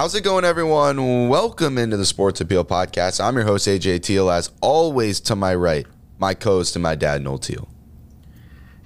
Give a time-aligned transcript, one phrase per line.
[0.00, 1.28] How's it going, everyone?
[1.28, 3.22] Welcome into the Sports Appeal Podcast.
[3.22, 4.30] I'm your host, AJ Teal.
[4.30, 5.86] As always, to my right,
[6.18, 7.68] my co host and my dad, Noel Teal.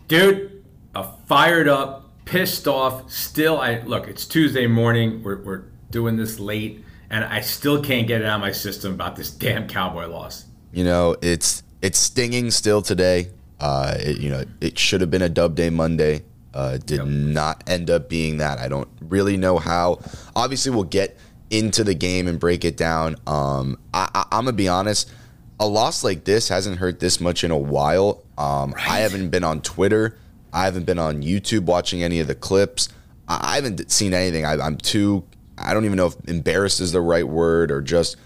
[0.08, 3.12] Dude, uh, fired up, pissed off.
[3.12, 4.08] Still, I look.
[4.08, 5.22] It's Tuesday morning.
[5.22, 5.62] We're, we're
[5.92, 9.30] doing this late, and I still can't get it out of my system about this
[9.30, 10.46] damn Cowboy loss.
[10.72, 13.28] You know, it's it's stinging still today.
[13.60, 16.24] Uh, it, you know, it should have been a dub day Monday.
[16.54, 17.06] Uh, did yep.
[17.06, 18.60] not end up being that.
[18.60, 19.98] I don't really know how.
[20.36, 21.18] Obviously, we'll get
[21.50, 23.16] into the game and break it down.
[23.26, 25.10] Um, I, I, am gonna be honest.
[25.58, 28.22] A loss like this hasn't hurt this much in a while.
[28.38, 28.88] Um, right.
[28.88, 30.16] I haven't been on Twitter.
[30.52, 32.88] I haven't been on YouTube watching any of the clips.
[33.26, 34.44] I, I haven't seen anything.
[34.44, 35.24] I, am too.
[35.58, 38.16] I don't even know if embarrassed is the right word or just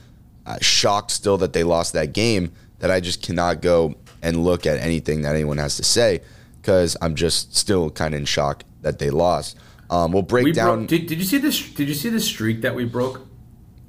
[0.45, 2.53] uh, shocked still that they lost that game.
[2.81, 6.21] That I just cannot go and look at anything that anyone has to say
[6.69, 9.57] because I'm just still kind of in shock that they lost.
[9.89, 10.81] Um, we'll break we down.
[10.81, 11.73] Broke, did, did you see this?
[11.73, 13.23] Did you see the streak that we broke?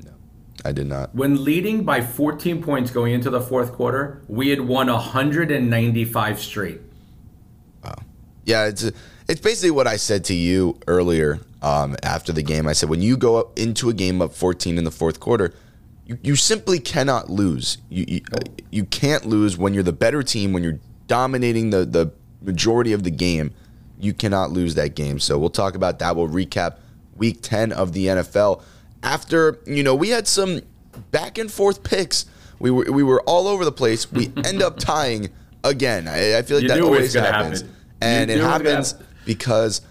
[0.02, 0.11] No,
[0.63, 1.13] I did not.
[1.13, 6.80] When leading by 14 points going into the fourth quarter, we had won 195 straight.
[7.83, 7.95] Wow.
[8.45, 8.89] Yeah, it's
[9.27, 12.66] it's basically what I said to you earlier um, after the game.
[12.66, 15.53] I said when you go into a game up 14 in the fourth quarter,
[16.05, 17.77] you, you simply cannot lose.
[17.89, 18.22] You, you,
[18.72, 23.04] you can't lose when you're the better team when you're dominating the the majority of
[23.04, 23.54] the game,
[24.00, 25.20] you cannot lose that game.
[25.20, 26.16] So we'll talk about that.
[26.16, 26.78] We'll recap
[27.16, 28.64] week 10 of the NFL.
[29.04, 30.62] After, you know, we had some
[31.12, 32.26] back and forth picks.
[32.59, 34.12] We were we were all over the place.
[34.12, 35.30] We end up tying
[35.64, 36.08] again.
[36.08, 37.62] I, I feel like you that always happens.
[37.62, 37.76] Happen.
[38.02, 39.81] And it happens because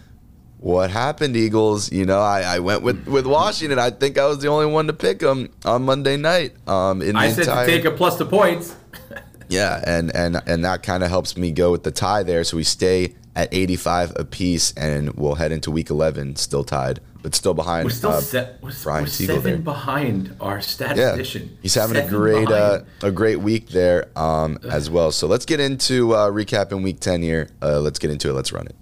[0.59, 1.93] what happened, Eagles?
[1.93, 3.79] You know, I, I went with, with Washington.
[3.79, 6.53] I think I was the only one to pick them on Monday night.
[6.69, 8.75] Um, in I said entire, to take a plus the points.
[9.49, 12.45] Yeah, and and and that kind of helps me go with the tie there.
[12.45, 17.37] So we stay at 85 apiece, and we'll head into week 11 still tied, but
[17.37, 17.85] still behind.
[17.85, 19.57] We're still uh, se- we're, Brian we're seven there.
[19.59, 21.43] behind our statistician.
[21.43, 25.13] Yeah, he's having seven a great uh, a great week there um, as well.
[25.13, 27.49] So let's get into uh, recapping week 10 here.
[27.63, 28.33] Uh, let's get into it.
[28.33, 28.75] Let's run it.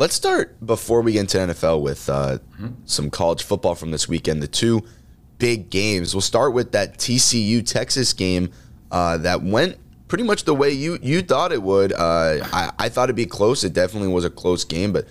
[0.00, 2.68] Let's start before we get into NFL with uh, mm-hmm.
[2.86, 4.42] some college football from this weekend.
[4.42, 4.82] The two
[5.36, 6.14] big games.
[6.14, 8.50] We'll start with that TCU Texas game
[8.90, 9.76] uh, that went
[10.08, 11.92] pretty much the way you you thought it would.
[11.92, 13.62] Uh, I, I, thought it'd be close.
[13.62, 15.06] It definitely was a close game, but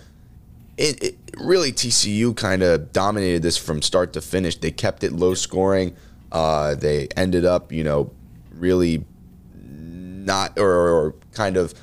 [0.75, 4.55] it, it really TCU kind of dominated this from start to finish.
[4.55, 5.95] They kept it low scoring.
[6.31, 8.09] Uh, they ended up, you know,
[8.55, 9.05] really
[9.53, 11.75] not or, or kind of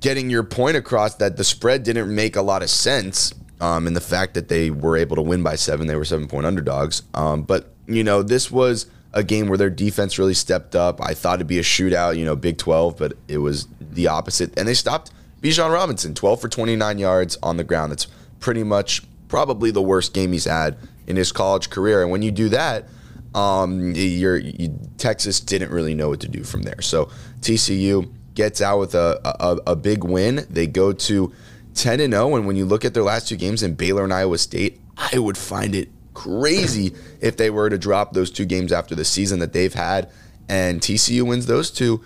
[0.00, 3.34] getting your point across that the spread didn't make a lot of sense.
[3.60, 6.26] Um, and the fact that they were able to win by seven, they were seven
[6.26, 7.02] point underdogs.
[7.14, 11.00] Um, but you know, this was a game where their defense really stepped up.
[11.00, 14.58] I thought it'd be a shootout, you know, Big 12, but it was the opposite.
[14.58, 15.10] And they stopped
[15.42, 17.92] Bijan Robinson, 12 for 29 yards on the ground.
[17.92, 18.06] That's
[18.40, 20.76] pretty much probably the worst game he's had
[21.06, 22.02] in his college career.
[22.02, 22.86] And when you do that,
[23.34, 26.80] um, you, Texas didn't really know what to do from there.
[26.80, 27.10] So
[27.40, 30.46] TCU gets out with a, a, a big win.
[30.48, 31.32] They go to
[31.74, 32.36] 10 and 0.
[32.36, 35.18] And when you look at their last two games in Baylor and Iowa State, I
[35.18, 39.38] would find it crazy if they were to drop those two games after the season
[39.40, 40.10] that they've had
[40.48, 42.02] and TCU wins those two,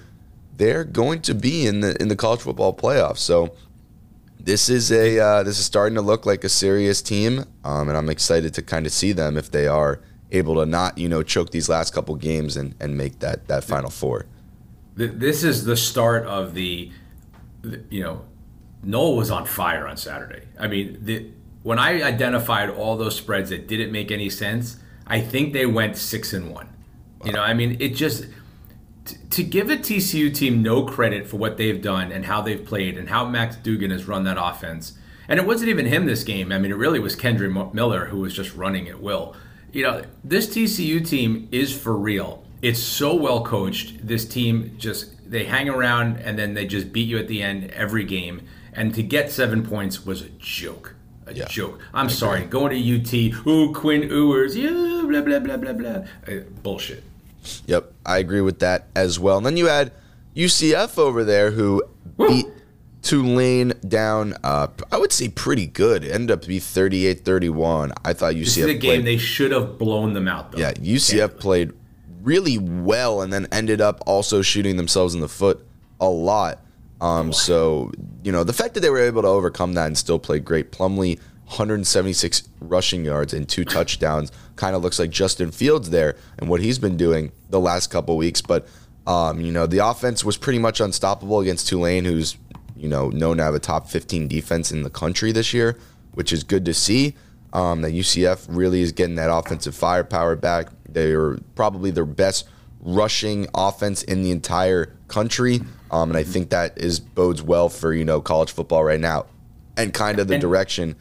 [0.57, 3.19] they're going to be in the in the college football playoffs.
[3.19, 3.55] So
[4.39, 7.97] this is a uh, this is starting to look like a serious team, um, and
[7.97, 10.01] I'm excited to kind of see them if they are
[10.33, 13.65] able to not you know choke these last couple games and, and make that that
[13.65, 14.27] final four
[14.97, 16.91] this is the start of the,
[17.91, 18.23] you know,
[18.83, 20.47] Noel was on fire on Saturday.
[20.59, 21.31] I mean, the,
[21.63, 25.97] when I identified all those spreads that didn't make any sense, I think they went
[25.97, 26.69] six and one.
[27.25, 28.27] You know, I mean, it just
[29.31, 32.97] to give a TCU team no credit for what they've done and how they've played
[32.97, 34.97] and how Max Duggan has run that offense.
[35.29, 36.53] And it wasn't even him this game.
[36.53, 39.35] I mean, it really was Kendre Miller who was just running at will.
[39.73, 44.07] You know, this TCU team is for real it's so well coached.
[44.07, 47.71] This team just they hang around and then they just beat you at the end
[47.71, 48.43] every game.
[48.73, 50.95] And to get seven points was a joke.
[51.27, 51.47] A yeah.
[51.47, 51.81] joke.
[51.95, 52.45] I'm sorry.
[52.45, 56.05] Going to UT, ooh, Quinn Ewers, yeah, blah, blah, blah, blah, blah.
[56.27, 57.03] Uh, bullshit.
[57.67, 59.37] Yep, I agree with that as well.
[59.39, 59.93] And then you had
[60.35, 61.83] UCF over there who
[62.17, 62.29] Woo.
[62.29, 62.47] beat
[63.03, 66.05] Tulane down, uh, I would say pretty good.
[66.05, 67.93] It ended up to be 38 31.
[68.05, 70.53] I thought UCF This is a game played, they should have blown them out.
[70.53, 70.59] Though.
[70.59, 71.73] yeah, UCF played
[72.27, 75.65] really well and then ended up also shooting themselves in the foot
[76.01, 76.61] a lot.
[77.01, 77.93] Um, so,
[78.25, 80.73] you know, the fact that they were able to overcome that and still play great.
[80.73, 84.33] Plumlee, 176 rushing yards and two touchdowns.
[84.57, 88.17] Kind of looks like Justin Fields there and what he's been doing the last couple
[88.17, 88.41] weeks.
[88.41, 88.67] But,
[89.07, 92.37] um, you know, the offense was pretty much unstoppable against Tulane, who's,
[92.77, 95.79] you know, known to have a top 15 defense in the country this year,
[96.15, 97.15] which is good to see.
[97.53, 100.69] Um, that UCF really is getting that offensive firepower back.
[100.97, 102.49] They're probably their best
[102.81, 105.61] rushing offense in the entire country,
[105.91, 109.27] um, and I think that is bodes well for you know college football right now,
[109.77, 110.97] and kind of the direction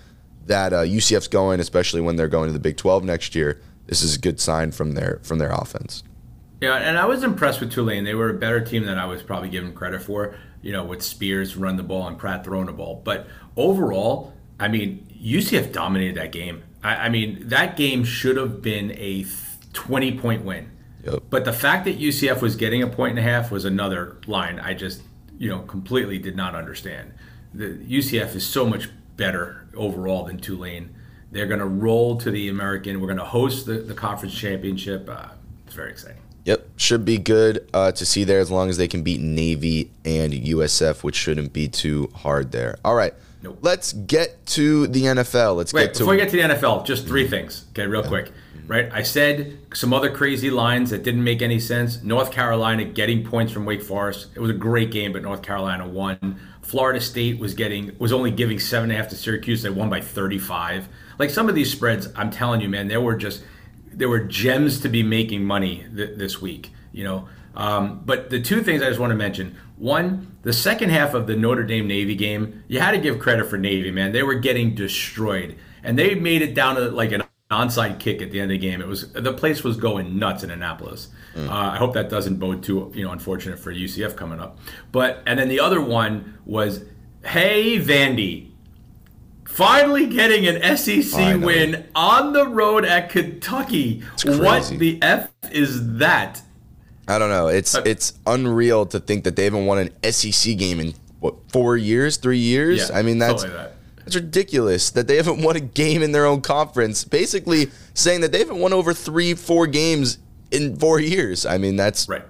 [0.47, 3.61] that uh, UCF's going, especially when they're going to the Big 12 next year.
[3.87, 6.03] This is a good sign from their from their offense.
[6.59, 8.03] Yeah, and I was impressed with Tulane.
[8.03, 10.35] They were a better team than I was probably given credit for.
[10.61, 13.01] You know, with Spears run the ball and Pratt throwing the ball.
[13.05, 16.63] But overall, I mean, UCF dominated that game.
[16.83, 19.23] I, I mean, that game should have been a
[19.75, 20.71] twenty-point win.
[21.03, 21.23] Yep.
[21.29, 24.59] But the fact that UCF was getting a point and a half was another line
[24.59, 25.03] I just,
[25.37, 27.13] you know, completely did not understand.
[27.53, 30.95] The UCF is so much better overall than Tulane.
[31.31, 32.99] They're going to roll to the American.
[33.01, 35.07] We're going to host the, the conference championship.
[35.07, 35.27] Uh,
[35.65, 36.21] it's very exciting.
[36.45, 39.91] Yep, should be good uh, to see there as long as they can beat Navy
[40.05, 42.77] and USF, which shouldn't be too hard there.
[42.85, 43.59] All right, Nope.
[43.61, 45.55] let's get to the NFL.
[45.55, 47.65] Let's Wait, get to before we get to the NFL, just three things.
[47.71, 48.31] Okay, real quick.
[48.67, 48.89] Right?
[48.91, 52.01] I said some other crazy lines that didn't make any sense.
[52.01, 54.27] North Carolina getting points from Wake Forest.
[54.33, 56.39] It was a great game, but North Carolina won.
[56.61, 59.61] Florida State was getting was only giving seven and a half to Syracuse.
[59.61, 60.89] They won by 35.
[61.19, 63.43] Like some of these spreads, I'm telling you, man, there were just
[63.93, 66.71] there were gems to be making money th- this week.
[66.91, 70.89] You know, um, but the two things I just want to mention: one, the second
[70.89, 74.11] half of the Notre Dame Navy game, you had to give credit for Navy, man.
[74.11, 77.23] They were getting destroyed, and they made it down to like an
[77.55, 78.81] onside kick at the end of the game.
[78.81, 81.09] It was the place was going nuts in Annapolis.
[81.37, 84.57] Uh, I hope that doesn't bode too you know unfortunate for UCF coming up.
[84.91, 86.83] But and then the other one was,
[87.23, 88.51] hey Vandy,
[89.45, 91.45] finally getting an SEC Finally.
[91.45, 94.01] win on the road at Kentucky.
[94.25, 96.41] What the f is that?
[97.07, 97.47] I don't know.
[97.47, 101.35] It's Uh, it's unreal to think that they haven't won an SEC game in what
[101.51, 102.89] four years, three years.
[102.91, 103.74] I mean, that's like that.
[104.05, 107.03] That's ridiculous that they haven't won a game in their own conference.
[107.03, 110.19] Basically, saying that they haven't won over three, four games
[110.51, 111.45] in four years.
[111.45, 112.23] I mean, that's right.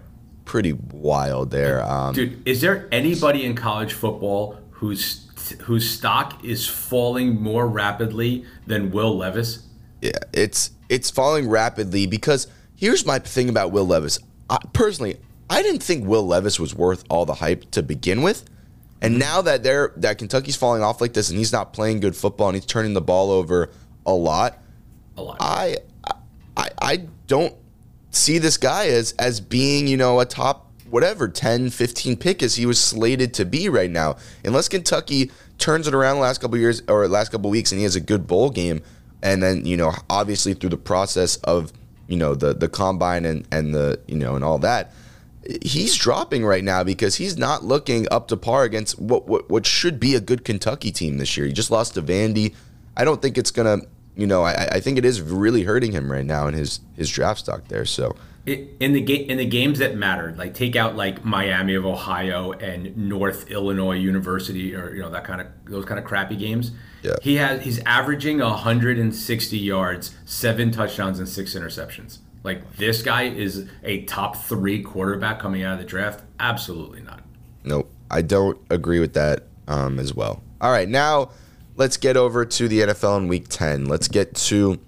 [0.45, 1.83] pretty wild there.
[1.83, 5.21] Um, Dude, is there anybody in college football whose
[5.63, 9.67] whose stock is falling more rapidly than Will Levis?
[10.01, 14.19] Yeah, it's it's falling rapidly because here's my thing about Will Levis.
[14.49, 15.17] I, personally,
[15.49, 18.45] I didn't think Will Levis was worth all the hype to begin with,
[19.01, 22.15] and now that they're that Kentucky's falling off like this and he's not playing good
[22.15, 23.69] football and he's turning the ball over
[24.05, 24.57] a lot,
[25.17, 25.37] A lot.
[25.39, 25.77] I
[26.55, 26.97] I I
[27.27, 27.53] don't
[28.11, 32.55] see this guy as as being you know a top whatever 10 15 pick as
[32.55, 34.15] he was slated to be right now
[34.45, 37.83] unless kentucky turns it around the last couple years or last couple weeks and he
[37.83, 38.81] has a good bowl game
[39.21, 41.73] and then you know obviously through the process of
[42.07, 44.93] you know the the combine and and the you know and all that
[45.61, 49.65] he's dropping right now because he's not looking up to par against what what, what
[49.65, 52.53] should be a good kentucky team this year he just lost to vandy
[52.97, 53.79] i don't think it's gonna
[54.15, 57.09] you know, I, I think it is really hurting him right now in his his
[57.09, 57.85] draft stock there.
[57.85, 61.85] So in the ga- in the games that mattered, like take out like Miami of
[61.85, 66.37] Ohio and North Illinois University, or you know that kind of those kind of crappy
[66.37, 66.71] games.
[67.03, 67.15] Yeah.
[67.21, 72.19] He has he's averaging 160 yards, seven touchdowns, and six interceptions.
[72.45, 76.23] Like this guy is a top three quarterback coming out of the draft.
[76.39, 77.21] Absolutely not.
[77.63, 80.43] nope, I don't agree with that um, as well.
[80.61, 81.31] All right, now
[81.75, 83.85] let's get over to the NFL in Week Ten.
[83.85, 84.79] Let's get to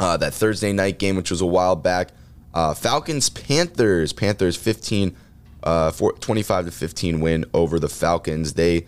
[0.00, 2.08] uh, that Thursday night game, which was a while back.
[2.52, 4.12] Uh, Falcons Panthers.
[4.12, 5.14] Panthers 15,
[5.62, 8.54] uh, four- 25 to 15 win over the Falcons.
[8.54, 8.86] They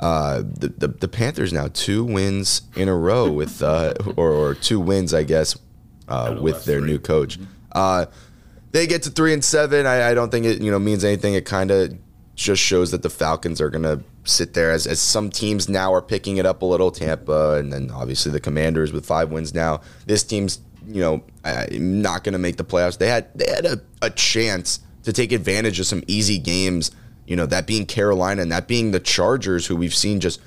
[0.00, 4.54] uh, the, the the Panthers now two wins in a row with uh, or, or
[4.54, 5.56] two wins, I guess,
[6.08, 6.90] uh, with their three.
[6.90, 7.38] new coach.
[7.72, 8.06] Uh,
[8.72, 9.86] they get to three and seven.
[9.86, 11.34] I, I don't think it you know means anything.
[11.34, 11.96] It kind of
[12.34, 16.02] just shows that the Falcons are gonna sit there as, as some teams now are
[16.02, 16.90] picking it up a little.
[16.90, 19.80] Tampa and then obviously the Commanders with five wins now.
[20.06, 21.22] This team's you know
[21.72, 22.98] not gonna make the playoffs.
[22.98, 26.90] They had they had a, a chance to take advantage of some easy games.
[27.26, 30.40] You know that being Carolina and that being the Chargers, who we've seen just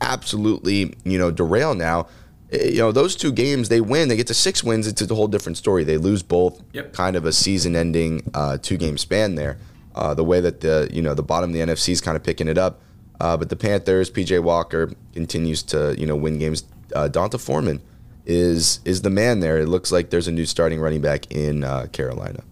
[0.00, 2.06] absolutely you know derail now.
[2.52, 4.86] Eh, You know those two games they win, they get to six wins.
[4.86, 5.84] It's a whole different story.
[5.84, 6.92] They lose both, Yep.
[6.92, 9.56] kind of a season-ending uh, two-game span there.
[9.94, 12.22] Uh, the way that the you know the bottom of the NFC is kind of
[12.22, 12.80] picking it up.
[13.20, 16.64] Uh, but the Panthers, PJ Walker continues to you know win games.
[16.94, 17.80] Uh, D'Onta Foreman
[18.26, 19.58] is is the man there.
[19.58, 22.42] It looks like there's a new starting running back in uh, Carolina.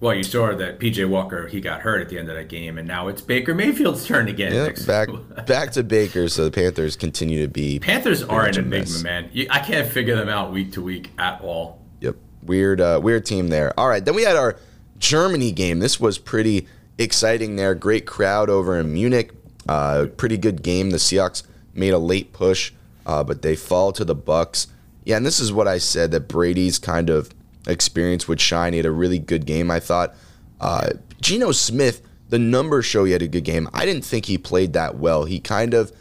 [0.00, 2.78] Well, you saw that PJ Walker he got hurt at the end of that game,
[2.78, 4.54] and now it's Baker Mayfield's turn again.
[4.54, 5.08] Yeah, back
[5.46, 6.28] back to Baker.
[6.28, 9.30] So the Panthers continue to be Panthers are an enigma, man.
[9.32, 11.82] You, I can't figure them out week to week at all.
[12.00, 13.78] Yep, weird, uh, weird team there.
[13.78, 14.56] All right, then we had our
[14.98, 15.80] Germany game.
[15.80, 17.74] This was pretty exciting there.
[17.74, 19.32] Great crowd over in Munich.
[19.68, 20.90] Uh, pretty good game.
[20.90, 21.42] The Seahawks
[21.74, 22.72] made a late push,
[23.04, 24.68] uh, but they fall to the Bucks.
[25.04, 27.30] Yeah, and this is what I said that Brady's kind of
[27.68, 28.72] experience would shine.
[28.72, 30.14] He had a really good game, I thought.
[30.60, 33.68] Uh, Geno Smith, the numbers show he had a good game.
[33.72, 35.24] I didn't think he played that well.
[35.24, 35.92] He kind of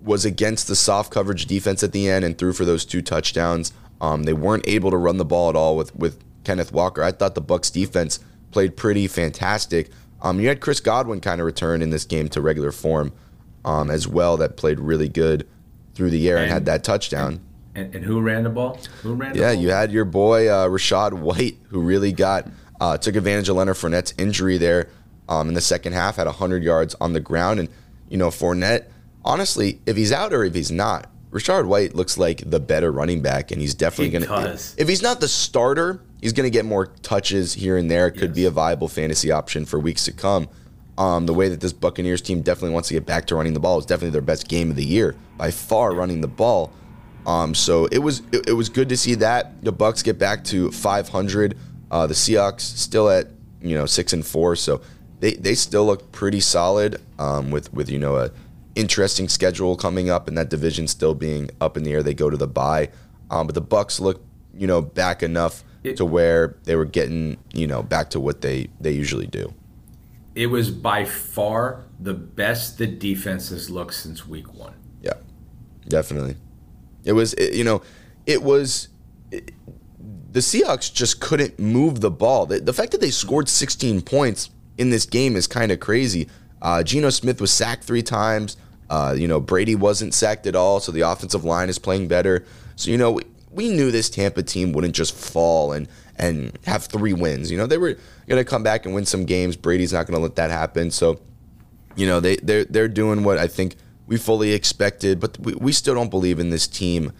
[0.00, 3.72] was against the soft coverage defense at the end and threw for those two touchdowns.
[4.00, 7.02] Um, they weren't able to run the ball at all with with Kenneth Walker.
[7.02, 8.20] I thought the Bucks defense
[8.52, 9.90] played pretty fantastic.
[10.22, 13.12] Um, you had Chris Godwin kind of return in this game to regular form
[13.64, 14.36] um, as well.
[14.36, 15.46] That played really good
[15.94, 17.40] through the air and, and had that touchdown.
[17.76, 18.78] And, and, who ran the ball?
[19.02, 19.34] Who ran?
[19.34, 19.62] yeah, ball?
[19.62, 22.48] you had your boy uh, Rachaad White, who really got
[22.80, 24.88] uh, took advantage of Leonard Fournette's injury there
[25.28, 26.16] um, in the second half.
[26.16, 27.68] Had 100 yards on the ground, and
[28.08, 28.86] you know Fournette.
[29.24, 33.20] Honestly, if he's out or if he's not, Rachaad White looks like the better running
[33.20, 34.74] back, and he's definitely going to.
[34.78, 38.10] If he's not the starter, he's going to get more touches here and there.
[38.10, 38.36] Could yes.
[38.36, 40.48] be a viable fantasy option for weeks to come.
[40.98, 43.60] Um, the way that this Buccaneers team definitely wants to get back to running the
[43.60, 46.72] ball is definitely their best game of the year by far, running the ball.
[47.26, 50.44] Um, so it was it, it, was good to see that the Bucks get back
[50.44, 51.58] to 500.
[51.90, 53.26] Uh, the Seahawks still at
[53.60, 54.80] you know six and four, so
[55.18, 58.30] they, they still look pretty solid um, with with you know a
[58.76, 62.02] interesting schedule coming up and that division still being up in the air.
[62.02, 62.90] They go to the bye,
[63.28, 64.22] um, but the Bucks look
[64.54, 68.40] you know back enough it, to where they were getting you know back to what
[68.40, 69.52] they they usually do.
[70.36, 74.74] It was by far the best the defense has looked since week one.
[75.02, 75.14] Yeah,
[75.88, 76.36] definitely.
[77.06, 77.80] It was, it, you know,
[78.26, 78.88] it was.
[79.30, 79.52] It,
[80.32, 82.44] the Seahawks just couldn't move the ball.
[82.44, 86.28] The, the, fact that they scored 16 points in this game is kind of crazy.
[86.60, 88.58] Uh, Geno Smith was sacked three times.
[88.90, 92.44] Uh, you know, Brady wasn't sacked at all, so the offensive line is playing better.
[92.76, 96.84] So, you know, we, we knew this Tampa team wouldn't just fall and and have
[96.84, 97.50] three wins.
[97.50, 97.96] You know, they were
[98.26, 99.56] going to come back and win some games.
[99.56, 100.90] Brady's not going to let that happen.
[100.90, 101.20] So,
[101.94, 105.72] you know, they they're they're doing what I think we fully expected, but we, we
[105.72, 107.12] still don't believe in this team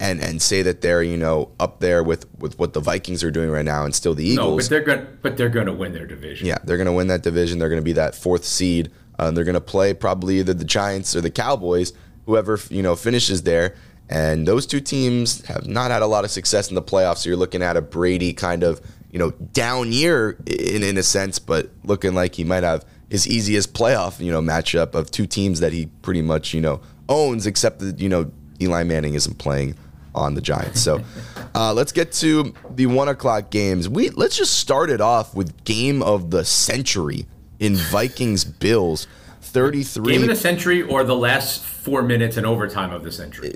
[0.00, 3.30] and and say that they're you know up there with with what the Vikings are
[3.30, 4.46] doing right now and still the Eagles.
[4.46, 6.46] No, but they're going but they're going to win their division.
[6.46, 7.58] Yeah, they're going to win that division.
[7.58, 8.90] They're going to be that fourth seed.
[9.18, 11.92] Uh, they're going to play probably either the Giants or the Cowboys,
[12.26, 13.74] whoever you know finishes there.
[14.10, 17.18] And those two teams have not had a lot of success in the playoffs.
[17.18, 21.02] So you're looking at a Brady kind of you know down year in in a
[21.02, 22.84] sense, but looking like he might have
[23.14, 26.80] his easiest playoff, you know, matchup of two teams that he pretty much, you know,
[27.08, 28.28] owns, except that, you know,
[28.60, 29.76] Eli Manning isn't playing
[30.16, 30.80] on the Giants.
[30.80, 31.00] So
[31.54, 33.88] uh, let's get to the one o'clock games.
[33.88, 37.26] We let's just start it off with game of the century
[37.60, 39.06] in Vikings Bills.
[39.42, 43.54] 33 game of the century or the last four minutes and overtime of the century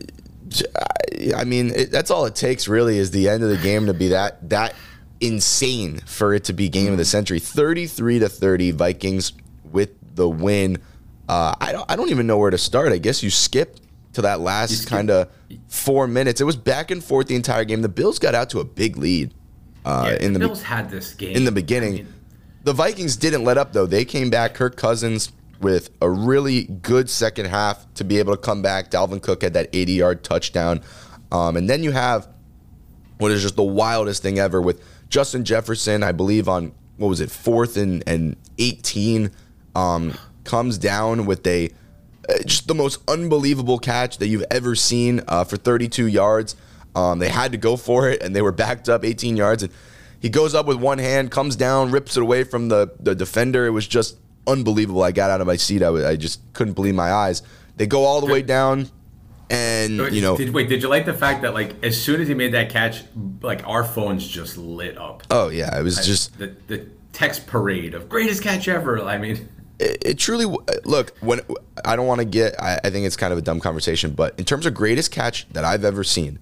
[1.34, 3.94] i mean it, that's all it takes really is the end of the game to
[3.94, 4.76] be that that
[5.20, 9.32] insane for it to be game of the century 33 to 30 vikings
[9.72, 10.78] with the win.
[11.28, 12.92] Uh, I don't I don't even know where to start.
[12.92, 13.80] I guess you skipped
[14.14, 15.28] to that last kind of
[15.68, 16.40] four minutes.
[16.40, 17.82] It was back and forth the entire game.
[17.82, 19.34] The Bills got out to a big lead.
[19.84, 21.94] Uh, yeah, in the Bills had this game in the beginning.
[21.94, 22.14] I mean,
[22.64, 23.86] the Vikings didn't let up though.
[23.86, 24.54] They came back.
[24.54, 28.90] Kirk Cousins with a really good second half to be able to come back.
[28.90, 30.82] Dalvin Cook had that 80 yard touchdown,
[31.32, 32.28] um, and then you have
[33.18, 36.02] what is just the wildest thing ever with Justin Jefferson.
[36.02, 39.30] I believe on what was it fourth and and 18
[39.74, 41.70] um, comes down with a
[42.28, 46.56] uh, just the most unbelievable catch that you've ever seen uh, for 32 yards.
[46.94, 49.62] Um, they had to go for it, and they were backed up 18 yards.
[49.62, 49.72] And
[50.20, 53.66] he goes up with one hand, comes down, rips it away from the, the defender.
[53.66, 55.02] It was just unbelievable.
[55.02, 55.82] I got out of my seat.
[55.82, 57.42] I, I just couldn't believe my eyes.
[57.76, 58.90] They go all the way down,
[59.48, 60.36] and you know.
[60.36, 62.70] Did, wait, did you like the fact that like as soon as he made that
[62.70, 63.04] catch,
[63.40, 65.22] like our phones just lit up?
[65.30, 69.00] Oh yeah, it was I, just the, the text parade of greatest catch ever.
[69.00, 69.48] I mean
[69.78, 70.44] it, it truly
[70.84, 71.40] look when
[71.84, 72.60] I don't want to get.
[72.60, 75.48] I, I, think it's kind of a dumb conversation, but in terms of greatest catch
[75.50, 76.38] that I've ever seen,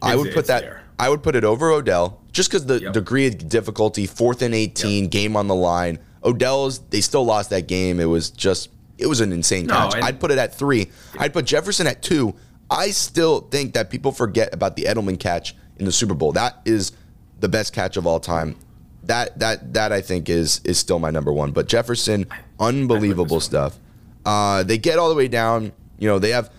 [0.00, 0.62] I would put that.
[0.62, 0.82] There.
[0.98, 2.92] I would put it over Odell just because the yep.
[2.92, 5.12] degree of difficulty, fourth and eighteen, yep.
[5.12, 5.98] game on the line.
[6.24, 8.00] Odell's they still lost that game.
[8.00, 9.94] It was just it was an insane catch.
[9.94, 10.90] No, I'd put it at three.
[11.18, 12.34] I'd put Jefferson at two.
[12.70, 16.32] I still think that people forget about the Edelman catch in the Super Bowl.
[16.32, 16.92] That is
[17.40, 18.56] the best catch of all time
[19.04, 21.52] that that that I think is is still my number one.
[21.52, 22.26] But Jefferson,
[22.60, 23.78] unbelievable stuff.
[24.24, 25.72] Uh, they get all the way down.
[25.98, 26.50] You know, they have.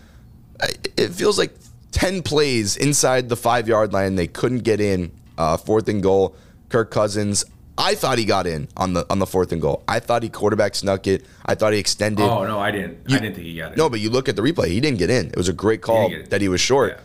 [0.98, 1.54] It feels like
[1.92, 4.16] ten plays inside the five yard line.
[4.16, 5.12] They couldn't get in.
[5.38, 6.36] Uh, fourth and goal.
[6.70, 7.46] Kirk Cousins.
[7.76, 9.84] I thought he got in on the on the fourth and goal.
[9.88, 11.26] I thought he quarterback snuck it.
[11.46, 12.24] I thought he extended.
[12.24, 13.00] Oh no, I didn't.
[13.08, 13.78] You, I didn't think he got it.
[13.78, 14.68] No, but you look at the replay.
[14.68, 15.28] He didn't get in.
[15.28, 17.00] It was a great call he that he was short.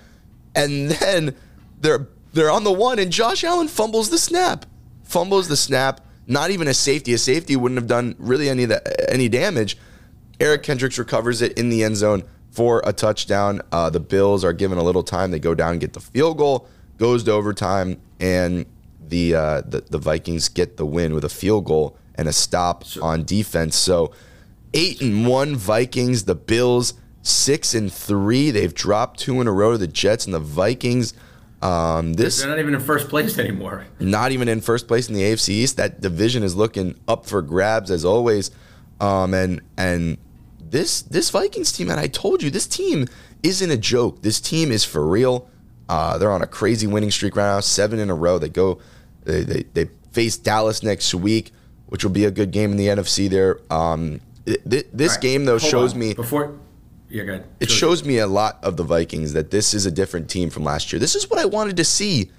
[0.54, 0.62] Yeah.
[0.62, 1.34] And then
[1.80, 4.66] they're they're on the one, and Josh Allen fumbles the snap.
[5.08, 6.02] Fumbles the snap.
[6.26, 7.14] Not even a safety.
[7.14, 9.78] A safety wouldn't have done really any that, any damage.
[10.38, 13.62] Eric Kendricks recovers it in the end zone for a touchdown.
[13.72, 15.30] Uh, the Bills are given a little time.
[15.30, 16.68] They go down and get the field goal.
[16.98, 18.66] Goes to overtime, and
[19.00, 22.84] the uh, the, the Vikings get the win with a field goal and a stop
[23.00, 23.76] on defense.
[23.76, 24.12] So
[24.74, 26.24] eight and one Vikings.
[26.24, 28.50] The Bills six and three.
[28.50, 31.14] They've dropped two in a row to the Jets and the Vikings.
[31.60, 33.84] Um, this they're not even in first place anymore.
[33.98, 35.76] Not even in first place in the AFC East.
[35.76, 38.50] That division is looking up for grabs as always.
[39.00, 40.18] Um, and and
[40.60, 43.06] this this Vikings team, and I told you this team
[43.42, 44.22] isn't a joke.
[44.22, 45.48] This team is for real.
[45.88, 48.38] Uh, they're on a crazy winning streak right now, seven in a row.
[48.38, 48.78] They go,
[49.24, 51.50] they, they, they face Dallas next week,
[51.86, 53.28] which will be a good game in the NFC.
[53.28, 55.20] There, um, this right.
[55.20, 56.00] game though Hold shows on.
[56.00, 56.58] me before
[57.08, 57.46] yeah, go ahead.
[57.60, 60.64] It shows me a lot of the Vikings that this is a different team from
[60.64, 61.00] last year.
[61.00, 62.30] This is what I wanted to see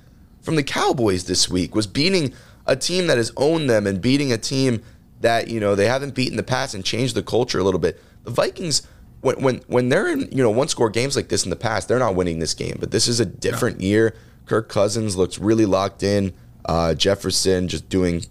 [0.41, 2.33] from the Cowboys this week was beating
[2.65, 4.81] a team that has owned them and beating a team
[5.21, 7.79] that, you know, they haven't beaten in the past and changed the culture a little
[7.79, 8.01] bit.
[8.23, 8.87] The Vikings
[9.21, 11.87] when when when they're in, you know, one score games like this in the past,
[11.87, 13.85] they're not winning this game, but this is a different no.
[13.85, 14.15] year.
[14.45, 16.33] Kirk Cousins looks really locked in.
[16.65, 18.23] Uh, Jefferson just doing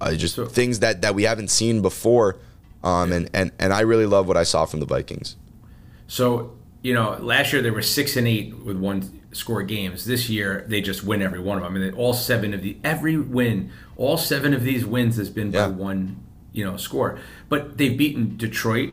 [0.00, 2.38] uh, just so, things that, that we haven't seen before.
[2.82, 5.36] Um, and, and, and I really love what I saw from the Vikings.
[6.12, 6.52] So
[6.82, 10.04] you know, last year they were six and eight with one score games.
[10.04, 11.74] This year they just win every one of them.
[11.74, 15.50] I mean, all seven of the every win, all seven of these wins has been
[15.50, 15.68] yeah.
[15.68, 16.22] by one
[16.52, 17.18] you know score.
[17.48, 18.92] But they've beaten Detroit,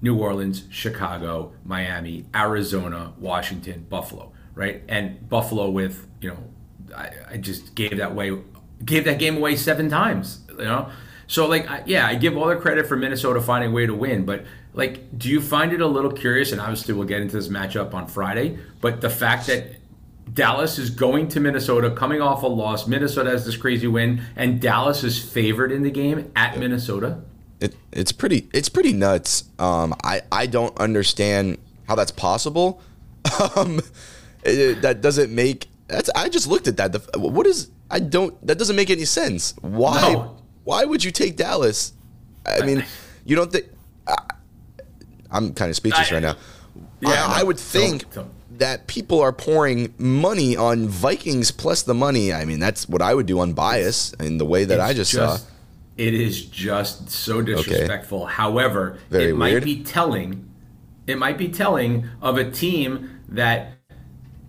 [0.00, 4.84] New Orleans, Chicago, Miami, Arizona, Washington, Buffalo, right?
[4.88, 6.38] And Buffalo with you know,
[6.96, 8.30] I, I just gave that way,
[8.84, 10.44] gave that game away seven times.
[10.50, 10.88] You know,
[11.26, 14.24] so like yeah, I give all the credit for Minnesota finding a way to win,
[14.24, 16.52] but like, do you find it a little curious?
[16.52, 18.58] And obviously, we'll get into this matchup on Friday.
[18.80, 19.76] But the fact that
[20.32, 22.86] Dallas is going to Minnesota, coming off a loss.
[22.86, 27.20] Minnesota has this crazy win, and Dallas is favored in the game at Minnesota.
[27.60, 29.44] It, it's pretty it's pretty nuts.
[29.58, 31.58] Um, I I don't understand
[31.88, 32.80] how that's possible.
[33.56, 33.80] Um,
[34.44, 36.10] it, that doesn't make that's.
[36.14, 36.92] I just looked at that.
[36.92, 39.54] The, what is I don't that doesn't make any sense.
[39.62, 40.36] Why no.
[40.64, 41.94] why would you take Dallas?
[42.44, 42.84] I mean,
[43.24, 43.64] you don't think
[45.34, 46.36] I'm kind of speechless I, right now.
[47.00, 48.58] Yeah, I, I would think don't, don't.
[48.58, 52.32] that people are pouring money on Vikings plus the money.
[52.32, 55.12] I mean, that's what I would do on bias in the way that I just,
[55.12, 55.50] just, saw.
[55.96, 58.24] It is just so disrespectful.
[58.24, 58.32] Okay.
[58.32, 60.50] However, Very it might be telling.
[61.06, 63.72] It might be telling of a team that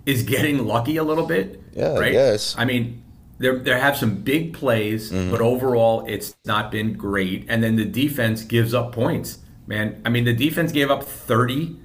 [0.05, 1.61] is getting lucky a little bit.
[1.73, 2.13] Yeah, right?
[2.13, 2.55] Yes.
[2.57, 3.03] I mean,
[3.37, 5.31] there there have some big plays, mm-hmm.
[5.31, 7.45] but overall it's not been great.
[7.49, 10.01] And then the defense gives up points man.
[10.05, 11.77] I mean, the defense gave up 30,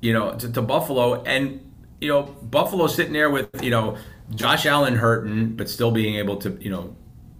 [0.00, 1.60] you know, to, to Buffalo, and
[2.00, 3.96] you know, Buffalo sitting there with you know
[4.34, 6.96] Josh Allen hurting, but still being able to you know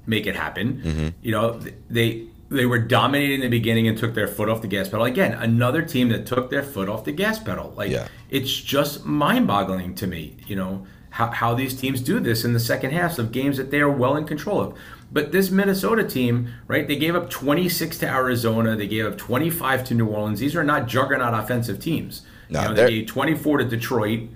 [0.06, 0.82] make it happen.
[0.82, 1.08] Mm-hmm.
[1.22, 4.68] You know, they they were dominating in the beginning and took their foot off the
[4.68, 5.04] gas pedal.
[5.04, 7.72] Again, another team that took their foot off the gas pedal.
[7.76, 8.08] Like yeah.
[8.30, 10.36] it's just mind-boggling to me.
[10.46, 13.70] You know how how these teams do this in the second halves of games that
[13.70, 14.78] they are well in control of.
[15.12, 16.88] But this Minnesota team, right?
[16.88, 18.74] They gave up 26 to Arizona.
[18.76, 20.40] They gave up 25 to New Orleans.
[20.40, 22.22] These are not juggernaut offensive teams.
[22.48, 24.30] No, you know, they gave 24 to Detroit.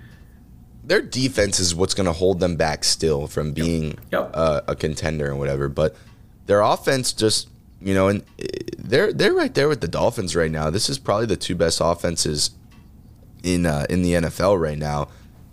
[0.83, 3.99] Their defense is what's going to hold them back still from being yep.
[4.11, 4.31] Yep.
[4.35, 5.67] Uh, a contender and whatever.
[5.67, 5.95] But
[6.45, 7.49] their offense just,
[7.81, 8.23] you know, and
[8.77, 10.69] they're they're right there with the Dolphins right now.
[10.69, 12.51] This is probably the two best offenses
[13.43, 15.09] in uh, in the NFL right now.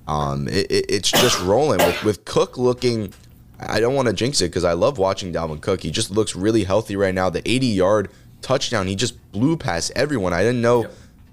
[0.07, 3.13] Um, it, it, it's just rolling with with Cook looking
[3.61, 5.83] I don't want to jinx it because I love watching Dalvin Cook.
[5.83, 7.31] He just looks really healthy right now.
[7.31, 10.33] The 80 yard touchdown, he just blew past everyone.
[10.33, 10.93] I didn't know yep.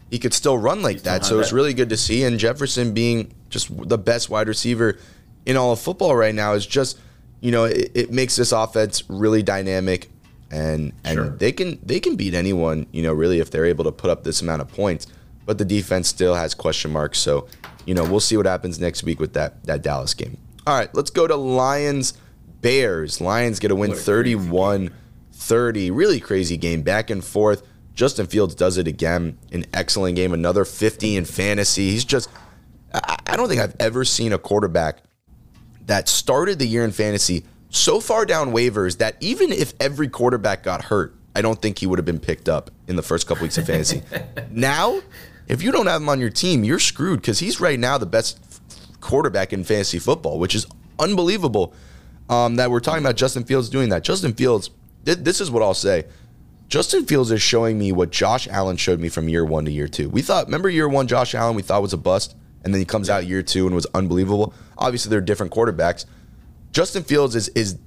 [0.10, 1.26] he could still run like that.
[1.26, 2.24] So it's really good to see.
[2.24, 4.98] And Jefferson being just the best wide receiver
[5.46, 7.00] in all of football right now is just,
[7.42, 10.10] you know, it, it makes this offense really dynamic.
[10.52, 11.30] And and sure.
[11.30, 14.24] they can they can beat anyone, you know, really if they're able to put up
[14.26, 15.08] this amount of points.
[15.46, 17.20] But the defense still has question marks.
[17.20, 17.48] So,
[17.86, 20.38] you know, we'll see what happens next week with that that Dallas game.
[20.68, 22.14] All right, let's go to Lions
[22.62, 23.20] Bears.
[23.20, 24.92] Lions get a win 31
[25.32, 25.92] 30.
[25.92, 26.84] Really crazy game.
[26.84, 27.64] Back and forth.
[27.96, 29.38] Justin Fields does it again.
[29.52, 30.34] An excellent game.
[30.34, 31.92] Another 50 in fantasy.
[31.92, 32.30] He's just,
[32.94, 35.04] I don't think I've ever seen a quarterback
[35.88, 40.64] that started the year in fantasy so far down waivers that even if every quarterback
[40.64, 43.44] got hurt, I don't think he would have been picked up in the first couple
[43.44, 44.04] weeks of fantasy.
[44.52, 45.02] now,
[45.48, 48.06] if you don't have him on your team, you're screwed because he's right now the
[48.06, 48.44] best
[49.02, 50.66] quarterback in fantasy football, which is
[51.00, 51.74] unbelievable.
[52.30, 54.04] Um, that we're talking about Justin Fields doing that.
[54.04, 54.70] Justin Fields,
[55.06, 56.06] th- this is what I'll say.
[56.70, 59.90] Justin Fields is showing me what Josh Allen showed me from year one to year
[59.90, 60.08] two.
[60.10, 62.34] We thought, remember year one, Josh Allen, we thought was a bust,
[62.64, 64.54] and then he comes out year two and was unbelievable.
[64.78, 66.06] Obviously, they're different quarterbacks.
[66.72, 67.78] Justin Fields is is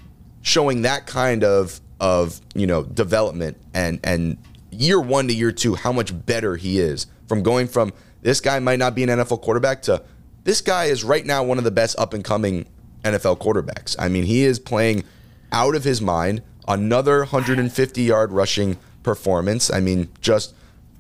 [0.43, 4.37] showing that kind of of you know development and and
[4.71, 8.59] year one to year two, how much better he is from going from this guy
[8.59, 10.03] might not be an NFL quarterback to
[10.45, 12.67] this guy is right now one of the best up and coming
[13.03, 13.97] NFL quarterbacks.
[13.99, 15.05] I mean, he is playing
[15.53, 16.43] out of his mind.
[16.67, 19.71] Another 150 yard rushing performance.
[19.71, 20.55] I mean, just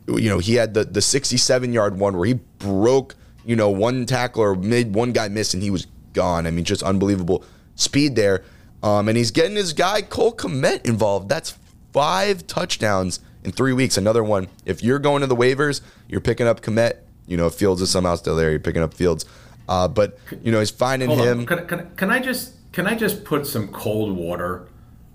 [0.07, 4.07] you know, he had the the 67 yard one where he broke you know one
[4.07, 6.47] tackler, made one guy miss, and he was gone.
[6.47, 8.45] I mean, just unbelievable speed there.
[8.83, 11.29] Um, and he's getting his guy Cole Kmet involved.
[11.29, 11.59] That's
[11.93, 13.97] five touchdowns in three weeks.
[13.97, 14.49] Another one.
[14.67, 16.99] If you're going to the waivers, you're picking up Kmet.
[17.27, 19.25] You know, Fields is somehow still there, you're picking up Fields.
[19.69, 21.47] Uh, but you know, he's finding Hold him.
[21.47, 24.69] Can, can, can I just can I just put some cold water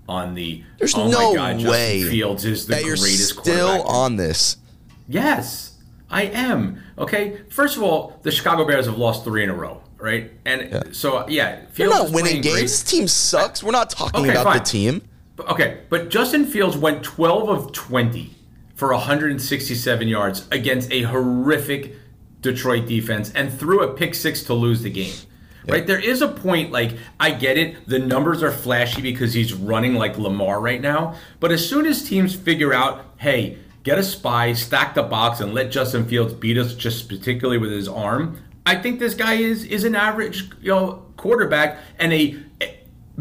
[0.08, 0.64] on the?
[0.78, 4.16] There's oh no my God, Justin way Fields is the that you're greatest still on
[4.16, 4.56] this.
[5.08, 5.78] Yes,
[6.10, 6.82] I am.
[6.98, 7.38] Okay.
[7.48, 10.32] First of all, the Chicago Bears have lost three in a row, right?
[10.44, 12.54] And so yeah, We're Fields not is winning games.
[12.54, 12.62] great.
[12.62, 13.62] This team sucks.
[13.62, 14.58] We're not talking Okay, about fine.
[14.58, 15.02] the team.
[15.36, 18.34] But- Okay, but Justin Fields went 12 of 20
[18.74, 21.94] for 167 yards against a horrific
[22.40, 25.14] Detroit defense and threw a pick six to lose the game.
[25.68, 25.86] Right?
[25.86, 27.86] There is a point, like, I get it.
[27.86, 31.14] The numbers are flashy because he's running like Lamar right now.
[31.38, 35.54] But as soon as teams figure out, hey, get a spy, stack the box, and
[35.54, 39.64] let Justin Fields beat us, just particularly with his arm, I think this guy is
[39.64, 42.36] is an average, you know, quarterback and a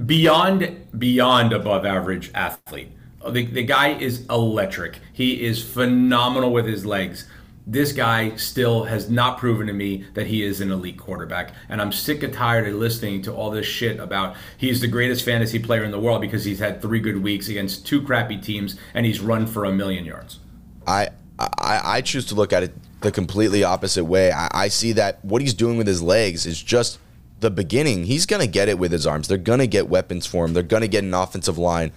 [0.06, 2.92] beyond beyond above average athlete.
[3.28, 5.00] The, the guy is electric.
[5.12, 7.28] He is phenomenal with his legs.
[7.72, 11.54] This guy still has not proven to me that he is an elite quarterback.
[11.70, 15.24] And I'm sick and tired of listening to all this shit about he's the greatest
[15.24, 18.76] fantasy player in the world because he's had three good weeks against two crappy teams
[18.96, 20.40] and he's run for a million yards.
[20.88, 24.32] I, I I choose to look at it the completely opposite way.
[24.32, 26.98] I, I see that what he's doing with his legs is just
[27.40, 28.06] the beginning.
[28.06, 29.28] He's gonna get it with his arms.
[29.28, 30.54] They're gonna get weapons for him.
[30.54, 31.92] They're gonna get an offensive line.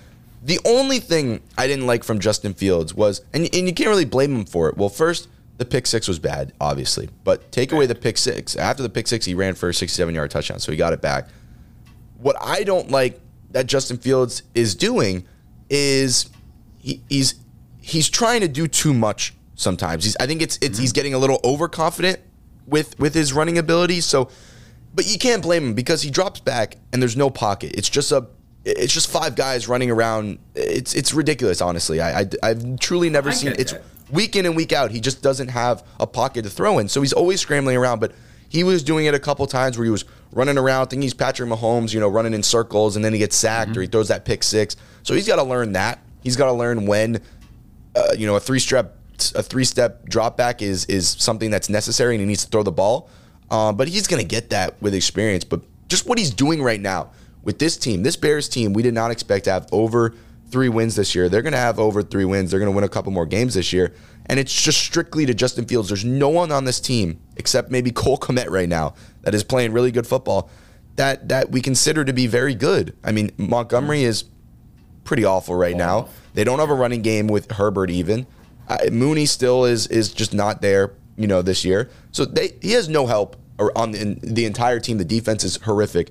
[0.44, 4.04] The only thing I didn't like from Justin Fields was, and, and you can't really
[4.04, 4.76] blame him for it.
[4.76, 7.08] Well, first, the pick six was bad, obviously.
[7.24, 8.56] But take away the pick six.
[8.56, 11.00] After the pick six, he ran for a 67 yard touchdown, so he got it
[11.00, 11.28] back.
[12.18, 15.26] What I don't like that Justin Fields is doing
[15.68, 16.30] is
[16.78, 17.34] he, he's
[17.80, 20.04] he's trying to do too much sometimes.
[20.04, 22.20] He's I think it's it's he's getting a little overconfident
[22.66, 24.00] with with his running ability.
[24.00, 24.30] So,
[24.94, 27.72] but you can't blame him because he drops back and there's no pocket.
[27.74, 28.26] It's just a
[28.64, 30.38] it's just five guys running around.
[30.54, 32.00] It's it's ridiculous, honestly.
[32.00, 33.82] I, I have truly never I seen it's that.
[34.12, 34.90] Week in and week out.
[34.90, 37.98] He just doesn't have a pocket to throw in, so he's always scrambling around.
[37.98, 38.12] But
[38.48, 41.48] he was doing it a couple times where he was running around, thinking he's Patrick
[41.48, 44.25] Mahomes, you know, running in circles, and then he gets sacked or he throws that
[44.25, 44.77] pick six.
[45.03, 45.98] So he's got to learn that.
[46.22, 47.20] He's got to learn when,
[47.96, 48.98] uh, you know, a three step
[49.35, 52.62] a three step drop back is is something that's necessary, and he needs to throw
[52.62, 53.09] the ball.
[53.51, 55.44] Um, but he's going to get that with experience.
[55.44, 57.11] But just what he's doing right now
[57.42, 60.14] with this team, this Bears team, we did not expect to have over
[60.52, 61.28] three wins this year.
[61.28, 62.50] They're going to have over three wins.
[62.50, 63.94] They're going to win a couple more games this year.
[64.26, 65.88] And it's just strictly to Justin Fields.
[65.88, 69.72] There's no one on this team except maybe Cole Kmet right now that is playing
[69.72, 70.48] really good football
[70.96, 72.96] that that we consider to be very good.
[73.02, 74.24] I mean, Montgomery is
[75.04, 76.08] pretty awful right now.
[76.34, 78.26] They don't have a running game with Herbert even.
[78.68, 81.90] Uh, Mooney still is is just not there, you know, this year.
[82.12, 83.36] So they he has no help
[83.76, 84.98] on the, the entire team.
[84.98, 86.10] The defense is horrific.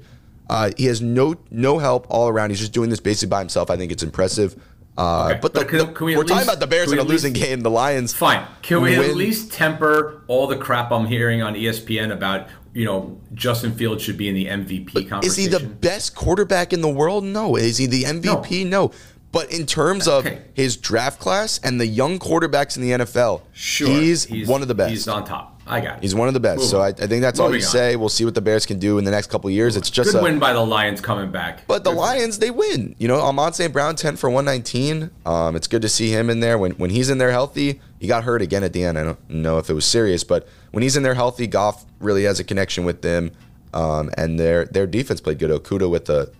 [0.52, 2.50] Uh, he has no no help all around.
[2.50, 3.70] He's just doing this basically by himself.
[3.72, 4.56] I think it's impressive.
[4.98, 7.00] Uh, Okay, But, the, but can- the- can we we're talking about the Bears in
[7.00, 7.62] a losing least- game.
[7.62, 8.14] The Lions.
[8.14, 8.46] Fine.
[8.62, 13.18] Can we at least temper all the crap I'm hearing on ESPN about, you know,
[13.34, 15.24] Justin Fields should be in the MVP conversation?
[15.24, 17.24] Is he the best quarterback in the world?
[17.24, 17.56] No.
[17.56, 18.66] Is he the MVP?
[18.68, 18.92] No.
[19.32, 20.42] But in terms of Okay.
[20.54, 23.88] his draft class and the young quarterbacks in the NFL, Sure.
[23.88, 24.90] he's, one of the best.
[24.92, 25.51] He's on top.
[25.67, 26.02] I got it.
[26.04, 26.60] He's one of the best.
[26.60, 26.88] Move so I.
[26.88, 27.62] I think that's all you on.
[27.62, 27.95] say.
[27.95, 29.78] We'll see what the Bears can do in the next couple of years.
[29.78, 31.65] It's just Good a, win by the Lions coming back.
[31.67, 32.95] but the Good- Lions, they win.
[32.97, 33.71] You know, Amon St.
[33.71, 35.12] Brown, 10 for 119.
[35.26, 36.58] Um, it's good to see him in there.
[36.58, 38.97] When when he's in there healthy, he got hurt again at the end.
[38.97, 42.24] I don't know if it was serious, but when he's in there healthy, Goff really
[42.24, 43.32] has a connection with them.
[43.74, 45.52] Um, and their their defense played good.
[45.52, 46.32] Okudah with the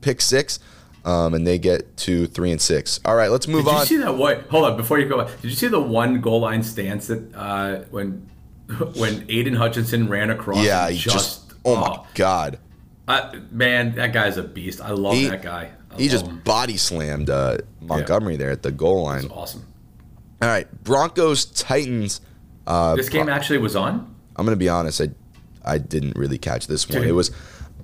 [0.00, 0.60] pick six.
[1.04, 3.00] Um, and they get to three and six.
[3.04, 3.80] All right, let's move on.
[3.86, 4.16] Did you see that?
[4.18, 4.42] What?
[4.50, 5.24] Hold on, before you go.
[5.26, 8.28] Did you see the one goal line stance that uh, when
[8.96, 10.64] when Aidan Hutchinson ran across?
[10.64, 12.58] yeah, he just, oh my god.
[13.06, 14.80] Uh, man, that guy's a beast.
[14.80, 15.70] I love He- that guy.
[15.90, 16.40] I He just him.
[16.40, 19.24] body slammed uh, Montgomery there at the goal line.
[19.24, 19.64] It's awesome.
[20.42, 22.20] All right, Broncos Titans.
[22.66, 24.14] Uh, This game actually was on.
[24.36, 25.00] I'm gonna be honest.
[25.00, 25.08] I
[25.64, 27.00] I didn't really catch this one.
[27.00, 27.08] Dude.
[27.08, 27.30] It was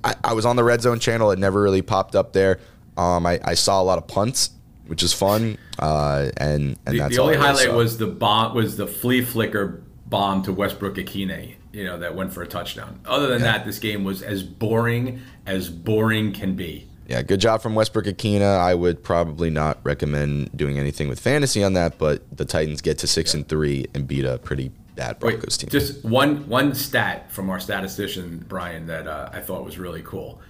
[0.04, 1.30] I, I was on the red zone channel.
[1.30, 2.60] It never really popped up there.
[2.98, 4.50] Um, I, I saw a lot of punts,
[4.86, 5.56] which is fun.
[5.78, 9.82] Uh, and and The, that's the only highlight was the bomb was the flea flicker
[10.06, 13.00] bomb to Westbrook-Ikhine, you know, that went for a touchdown.
[13.06, 16.88] Other than that, this game was as boring as boring can be.
[17.06, 18.42] yeah, good job from Westbrook-Ikhine.
[18.42, 22.98] I would probably not recommend doing anything with fantasy on that, but the Titans get
[22.98, 25.70] to six and three and beat a pretty bad Wait, Broncos team.
[25.70, 30.40] just one one stat from our statistician Brian that uh, I thought was really cool.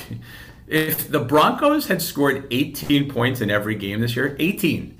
[0.66, 4.98] if the Broncos had scored 18 points in every game this year, 18,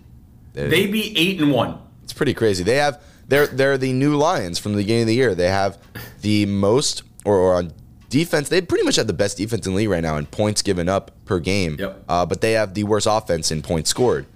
[0.53, 1.79] they'd be eight and one.
[2.05, 2.63] It's pretty crazy.
[2.63, 5.35] They have they're they're the new Lions from the beginning of the year.
[5.35, 5.79] They have
[6.23, 7.73] the most or, or on
[8.09, 8.49] defense.
[8.49, 10.89] They pretty much have the best defense in the league right now in points given
[10.89, 11.77] up per game.
[11.79, 12.05] Yep.
[12.09, 14.27] Uh, but they have the worst offense in points scored,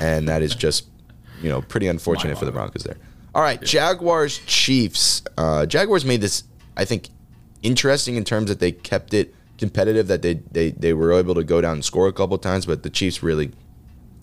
[0.00, 0.86] and that is just
[1.42, 2.96] you know pretty unfortunate for the Broncos there.
[3.34, 5.22] All right, Jaguars Chiefs.
[5.36, 6.44] Uh, Jaguars made this
[6.76, 7.10] I think
[7.62, 10.06] interesting in terms that they kept it competitive.
[10.06, 12.82] That they they they were able to go down and score a couple times, but
[12.82, 13.52] the Chiefs really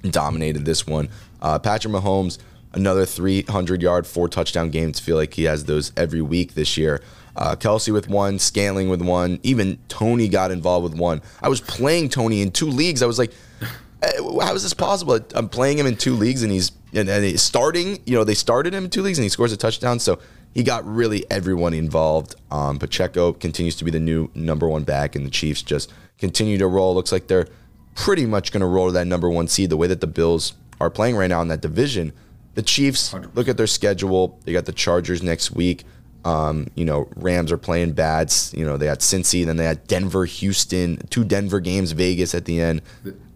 [0.09, 1.09] dominated this one.
[1.41, 2.39] Uh, Patrick Mahomes,
[2.75, 4.99] another 300 yard, four touchdown games.
[4.99, 7.01] Feel like he has those every week this year.
[7.35, 11.21] Uh, Kelsey with one, Scantling with one, even Toney got involved with one.
[11.41, 13.01] I was playing Toney in two leagues.
[13.01, 13.33] I was like,
[14.03, 14.11] eh,
[14.41, 15.19] how is this possible?
[15.33, 17.99] I'm playing him in two leagues and he's and, and he's starting.
[18.05, 19.99] You know, they started him in two leagues and he scores a touchdown.
[19.99, 20.19] So
[20.53, 22.35] he got really everyone involved.
[22.49, 26.57] Um, Pacheco continues to be the new number one back, and the Chiefs just continue
[26.57, 26.95] to roll.
[26.95, 27.47] Looks like they're
[27.95, 29.69] pretty much going to roll to that number one seed.
[29.69, 32.13] The way that the Bills are playing right now in that division,
[32.55, 33.35] the Chiefs 100.
[33.37, 34.39] look at their schedule.
[34.45, 35.83] They got the Chargers next week.
[36.23, 38.33] Um, you know, Rams are playing bad.
[38.51, 42.45] You know, they had Cincy, then they had Denver, Houston, two Denver games, Vegas at
[42.45, 42.81] the end.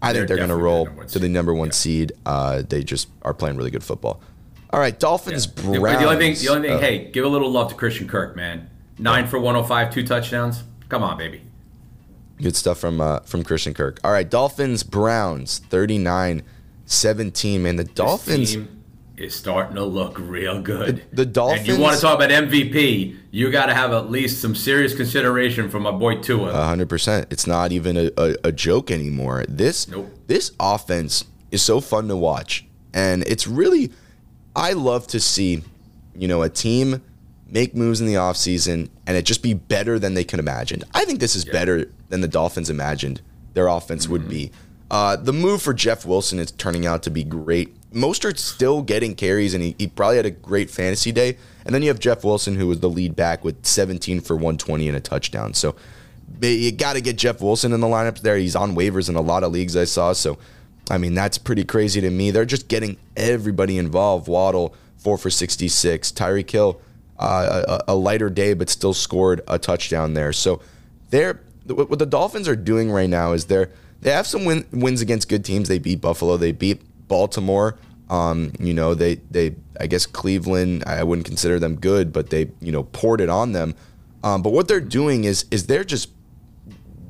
[0.02, 1.74] I think they're going to roll to the number one Yeah.
[1.74, 2.12] seed.
[2.26, 4.20] Uh, they just are playing really good football.
[4.72, 6.00] All right, Dolphins, The, Browns.
[6.00, 8.36] the only thing, the only thing, Uh, hey, give a little love to Christian Kirk,
[8.36, 8.70] man.
[8.98, 10.64] Nine for 105, two touchdowns.
[10.90, 11.42] Come on, baby.
[12.42, 14.00] Good stuff from uh, from Christian Kirk.
[14.04, 16.44] All right, Dolphins Browns 39-17.
[17.62, 18.58] Man, the Dolphins
[19.20, 21.04] is starting to look real good.
[21.12, 23.16] The- the And you want to talk about MVP?
[23.32, 26.52] You got to have at least some serious consideration for my boy Tua.
[26.54, 27.28] hundred percent.
[27.30, 29.46] It's not even a, a, a joke anymore.
[29.48, 30.12] This Nope.
[30.28, 33.92] this offense is so fun to watch, and it's really
[34.56, 35.64] I love to see
[36.16, 37.02] you know a team
[37.52, 40.84] make moves in the offseason and it just be better than they can imagine.
[40.94, 43.22] I think this is better than the Dolphins imagined
[43.56, 44.52] their offense would be.
[44.92, 47.76] Uh, the move for Jeff Wilson is turning out to be great.
[47.94, 51.38] Mostert's still getting carries, and he, he probably had a great fantasy day.
[51.66, 54.88] And then you have Jeff Wilson, who was the lead back with 17 for 120
[54.88, 55.54] and a touchdown.
[55.54, 55.76] So
[56.42, 58.38] you got to get Jeff Wilson in the lineups there.
[58.38, 60.14] He's on waivers in a lot of leagues I saw.
[60.14, 60.38] So,
[60.90, 62.32] I mean, that's pretty crazy to me.
[62.32, 64.28] They're just getting everybody involved.
[64.28, 66.12] Waddle, four for 66.
[66.12, 66.80] Tyreek Hill,
[67.18, 70.32] uh, a, a lighter day, but still scored a touchdown there.
[70.32, 70.62] So,
[71.10, 73.72] they're what what the Dolphins are doing right now is they're
[74.02, 75.68] they have some win, wins against good teams.
[75.68, 76.38] They beat Buffalo.
[76.38, 77.78] They beat Baltimore.
[78.10, 80.86] Um, you know, they they I guess Cleveland.
[80.88, 83.76] I wouldn't consider them good, but they you know poured it on them.
[84.24, 86.10] Um, but what they're doing is is they're just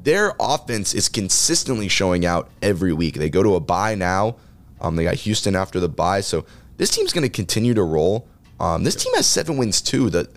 [0.03, 3.15] their offense is consistently showing out every week.
[3.15, 4.37] They go to a bye now.
[4.81, 6.45] Um, they got Houston after the bye, so
[6.77, 8.27] this team's going to continue to roll.
[8.59, 10.09] Um, this team has seven wins too.
[10.09, 10.29] That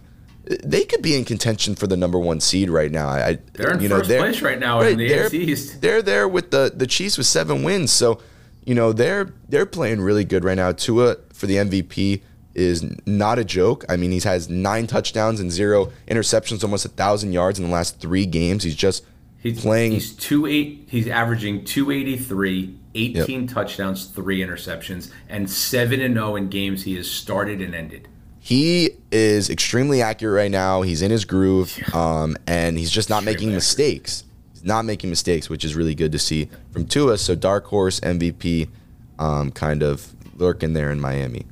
[0.44, 3.08] they could be in contention for the number one seed right now.
[3.08, 5.80] I, They're in you know, first place right now in the they're, East.
[5.80, 8.20] They're there with the the Chiefs with seven wins, so
[8.64, 10.72] you know they're they're playing really good right now.
[10.72, 12.22] Tua for the MVP
[12.54, 13.84] is not a joke.
[13.88, 17.70] I mean, he has nine touchdowns and zero interceptions, almost a thousand yards in the
[17.70, 18.62] last three games.
[18.62, 19.04] He's just
[19.38, 19.92] He's playing.
[19.92, 20.86] He's two eight.
[20.88, 26.84] He's averaging two eighty three, 18 touchdowns, three interceptions, and seven and zero in games
[26.84, 28.06] he has started and ended.
[28.38, 30.82] he is extremely accurate right now.
[30.82, 34.24] He's in his groove, um, and he's just not making Extremely mistakes.
[34.62, 37.18] Not making mistakes, which is really good to see from Tua.
[37.18, 38.68] So dark horse MVP,
[39.18, 41.46] um, kind of lurking there in Miami.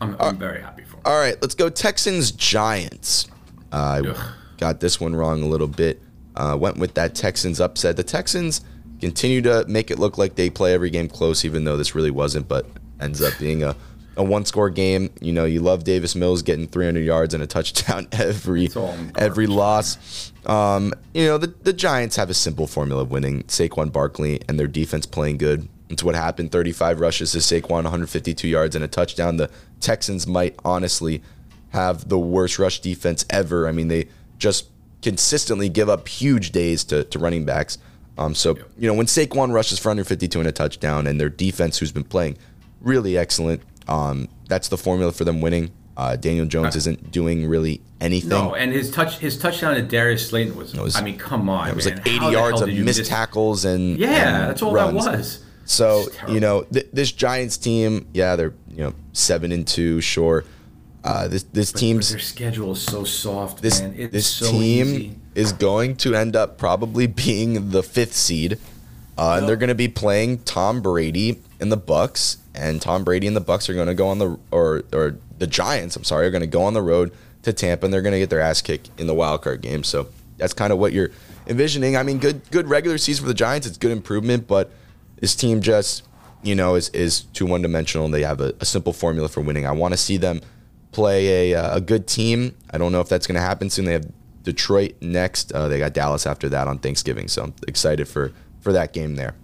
[0.00, 1.02] I'm, I'm very happy for him.
[1.04, 3.28] All right, let's go Texans Giants.
[3.72, 6.00] Uh, I got this one wrong a little bit.
[6.36, 7.96] Uh, went with that Texans upset.
[7.96, 8.60] The Texans
[9.00, 12.10] continue to make it look like they play every game close, even though this really
[12.10, 12.66] wasn't, but
[13.00, 13.74] ends up being a,
[14.18, 15.10] a one score game.
[15.20, 18.68] You know, you love Davis Mills getting 300 yards and a touchdown every
[19.16, 20.32] every loss.
[20.44, 23.44] Um, you know, the, the Giants have a simple formula of winning.
[23.44, 25.68] Saquon Barkley and their defense playing good.
[25.88, 26.52] It's what happened.
[26.52, 29.38] 35 rushes to Saquon, 152 yards and a touchdown.
[29.38, 29.50] The
[29.80, 31.22] Texans might honestly
[31.70, 33.66] have the worst rush defense ever.
[33.68, 34.66] I mean, they just
[35.00, 37.78] consistently give up huge days to, to running backs.
[38.18, 41.78] Um, so you know when Saquon rushes for 152 and a touchdown, and their defense,
[41.78, 42.36] who's been playing
[42.80, 45.70] really excellent, um, that's the formula for them winning.
[45.96, 48.28] Uh, Daniel Jones isn't doing really anything.
[48.30, 51.68] No, and his touch his touchdown to Darius Slayton was, was I mean, come on.
[51.68, 51.96] It was man.
[51.96, 54.08] like 80 How yards of missed miss- tackles and Yeah,
[54.42, 55.04] and that's all runs.
[55.06, 55.44] that was.
[55.64, 60.44] So you know th- this Giants team, yeah, they're you know seven and two, sure.
[61.04, 63.94] Uh, this this But team's their schedule is so soft, this man.
[63.96, 65.18] It's this so team easy.
[65.34, 68.58] is going to end up probably being the fifth seed,
[69.16, 73.26] uh, and they're going to be playing Tom Brady in the Bucks, and Tom Brady
[73.26, 76.26] and the Bucks are going to go on the or or the Giants, I'm sorry,
[76.26, 78.40] are going to go on the road to Tampa, and they're going to get their
[78.40, 79.84] ass kicked in the wild card game.
[79.84, 81.10] So that's kind of what you're
[81.46, 81.96] envisioning.
[81.96, 83.66] I mean, good good regular season for the Giants.
[83.66, 84.70] It's good improvement, but
[85.20, 86.04] this team just
[86.42, 88.08] you know is is too one dimensional.
[88.08, 89.66] They have a, a simple formula for winning.
[89.66, 90.40] I want to see them
[90.92, 92.56] play a, uh, a good team.
[92.70, 93.84] I don't know if that's going to happen soon.
[93.84, 94.10] They have
[94.42, 95.52] Detroit next.
[95.52, 99.16] Uh, they got Dallas after that on Thanksgiving, so I'm excited for for that game
[99.16, 99.34] there.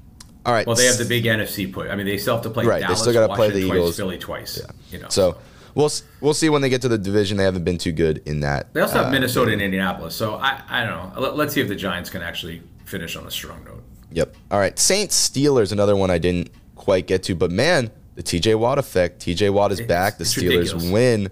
[0.47, 0.67] All right.
[0.67, 1.91] Well, they have the big NFC put.
[1.91, 3.77] I mean, they still have to play Right, they Dallas, still gotta play the twice,
[3.77, 3.97] Eagles.
[3.97, 4.61] Philly twice.
[4.63, 4.71] Yeah.
[4.91, 5.37] You know, so
[5.75, 7.37] we'll we'll see when they get to the division.
[7.39, 8.73] They haven't been too good in that.
[8.75, 10.15] they also have uh, Minnesota and Indianapolis.
[10.15, 11.21] So I, I don't know.
[11.21, 13.83] Let, let's see if the Giants can actually finish on a strong note.
[14.13, 14.35] Yep.
[14.51, 14.79] All right.
[14.79, 19.21] Saints Steelers, another one I didn't quite get to, but man, the TJ Watt effect.
[19.25, 20.19] TJ Watt is It's- back.
[20.19, 20.91] The Steelers ridiculous.
[20.91, 21.31] win.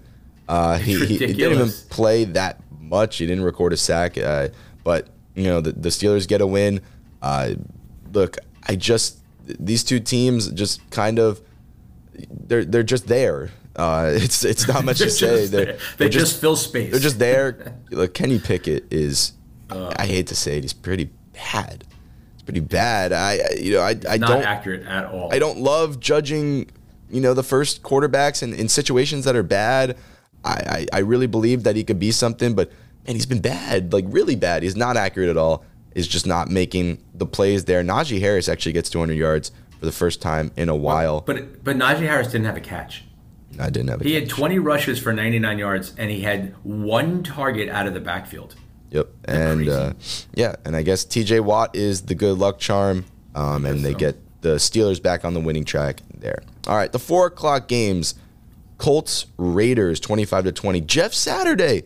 [0.49, 3.17] Uh, he, he, he didn't even play that much.
[3.17, 4.49] He didn't record a sack, uh,
[4.83, 6.81] but you know the, the Steelers get a win.
[7.21, 7.51] Uh,
[8.11, 8.35] look,
[8.67, 11.41] I just these two teams just kind of
[12.29, 13.49] they're they're just there.
[13.75, 15.47] Uh, it's it's not much to say.
[15.47, 16.91] They're, they're they just, fill space.
[16.91, 17.75] they're just there.
[17.91, 19.33] Look, Kenny Pickett is.
[19.71, 21.83] I hate to say it, he's pretty bad.
[22.35, 23.11] It's pretty bad.
[23.11, 25.33] I I- you know I I not don't accurate at all.
[25.33, 26.69] I don't love judging
[27.09, 29.97] you know the first quarterbacks in, in situations that are bad.
[30.45, 30.51] I,
[30.93, 32.69] I I really believe that he could be something, but
[33.07, 34.61] man, he's been bad, like really bad.
[34.61, 35.65] He's not accurate at all.
[35.95, 37.83] Is just not making the plays there.
[37.83, 41.21] Najee Harris actually gets 200 yards for the first time in a while.
[41.21, 43.03] But but Najee Harris didn't have a catch.
[43.59, 47.21] I didn't have a He had 20 rushes for 99 yards, and he had one
[47.23, 48.55] target out of the backfield.
[48.91, 49.09] Yep.
[49.25, 49.93] And uh,
[50.33, 53.05] yeah, and I guess TJ Watt is the good luck charm.
[53.35, 53.97] Um, and they so.
[53.97, 56.43] get the Steelers back on the winning track there.
[56.67, 58.15] All right, the four o'clock games.
[58.77, 60.81] Colts Raiders 25 to 20.
[60.81, 61.83] Jeff Saturday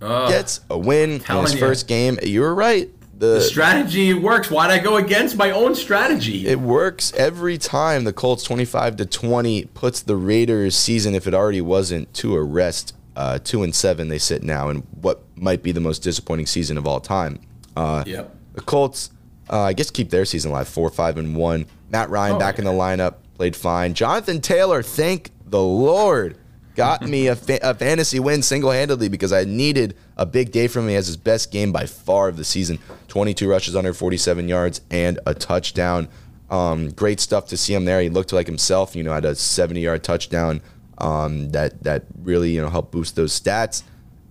[0.00, 1.60] gets a win in his you.
[1.60, 2.18] first game.
[2.22, 2.90] You were right.
[3.20, 4.50] The, The strategy works.
[4.50, 6.46] Why'd I go against my own strategy?
[6.48, 8.04] it works every time.
[8.04, 12.42] The Colts 25 to 20 puts the Raiders season, if it already wasn't, to a
[12.42, 12.94] rest.
[13.14, 16.78] Uh, two and seven they sit now in what might be the most disappointing season
[16.78, 17.38] of all time.
[17.76, 18.34] Uh, Yep.
[18.54, 19.10] The Colts,
[19.50, 21.66] uh, I guess, keep their season alive, four, five, and one.
[21.90, 23.92] Matt Ryan Oh, back in the lineup, played fine.
[23.94, 26.36] Jonathan Taylor, thank the Lord,
[26.80, 30.66] got me a, fa- a fantasy win single handedly because I needed a big day
[30.66, 30.88] from him.
[30.88, 34.80] He has his best game by far of the season 22 rushes, under 47 yards,
[34.90, 36.08] and a touchdown.
[36.48, 38.00] Um, great stuff to see him there.
[38.00, 40.62] He looked like himself, you know, had a 70 yard touchdown
[40.96, 43.82] um, that, that really, you know, helped boost those stats.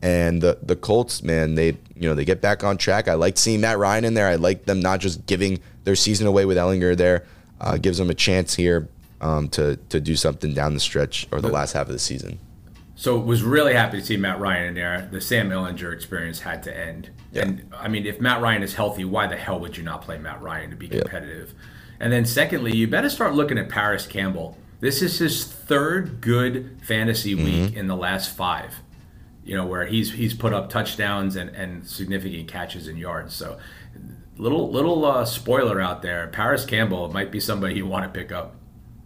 [0.01, 3.09] And the the Colts, man, they you know they get back on track.
[3.09, 4.29] I liked seeing Matt Ryan in there.
[4.29, 7.25] I like them not just giving their season away with Ehlinger there.
[7.59, 8.87] Uh, gives them a chance here
[9.21, 12.39] um, to to do something down the stretch or the last half of the season.
[12.95, 15.07] So was really happy to see Matt Ryan in there.
[15.09, 17.09] The Sam Ehlinger experience had to end.
[17.31, 17.43] Yeah.
[17.43, 20.17] And I mean, if Matt Ryan is healthy, why the hell would you not play
[20.17, 21.53] Matt Ryan to be competitive?
[22.01, 24.57] And then secondly, you better start looking at Parris Campbell.
[24.81, 28.75] This is his third good fantasy week in the last five.
[29.45, 33.33] You know, where he's he's put up touchdowns and, and significant catches and yards.
[33.33, 33.59] So
[34.37, 38.31] little little uh, spoiler out there, Parris Campbell might be somebody you want to pick
[38.31, 38.55] up.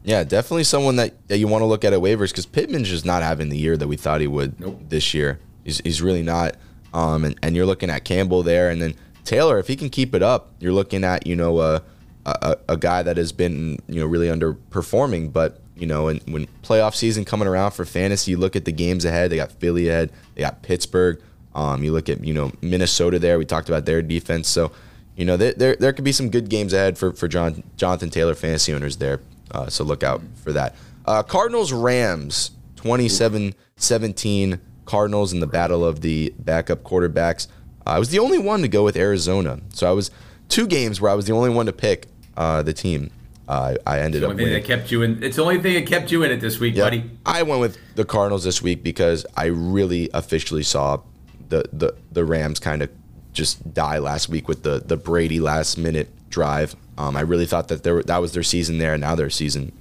[0.03, 3.05] Yeah, definitely someone that, that you want to look at at waivers because Pittman's just
[3.05, 4.81] not having the year that we thought he would Nope.
[4.89, 5.39] this year.
[5.63, 6.55] He's, he's really not.
[6.93, 9.57] Um, and, and you're looking at Campbell there, and then Taylor.
[9.59, 11.81] If he can keep it up, you're looking at you know a,
[12.25, 15.31] a, a guy that has been you know really underperforming.
[15.33, 18.71] But you know, and when playoff season coming around for fantasy, you look at the
[18.71, 19.31] games ahead.
[19.31, 20.11] They got Philly ahead.
[20.35, 21.19] They got Pittsburgh.
[21.55, 23.37] Um, you look at you know Minnesota there.
[23.39, 24.47] We talked about their defense.
[24.49, 24.71] So
[25.15, 28.09] you know there there, there could be some good games ahead for for John, Jonathan
[28.09, 29.21] Taylor fantasy owners there.
[29.53, 30.75] Uh, so look out for that.
[31.05, 34.59] Uh, Cardinals Rams 27-17.
[34.85, 37.47] Cardinals in the battle of the backup quarterbacks.
[37.85, 39.59] I was the only one to go with Arizona.
[39.73, 40.11] So I was
[40.49, 43.09] two games where I was the only one to pick uh, the team.
[43.47, 44.61] Uh, I ended The up only thing winning.
[44.67, 45.23] that kept you in.
[45.23, 47.09] It's the only thing that kept you in it this week, buddy.
[47.25, 51.01] I went with the Cardinals this week because I really officially saw
[51.49, 52.89] the the, the Rams kind of
[53.33, 56.75] just die last week with the the Brady last minute drive.
[56.97, 59.71] Um, I really thought that there, that was their season there, and now their season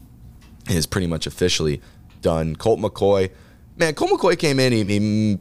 [0.69, 1.81] is pretty much officially
[2.21, 2.55] done.
[2.55, 3.31] Colt McCoy,
[3.77, 4.73] man, Colt McCoy came in.
[4.73, 5.39] He, he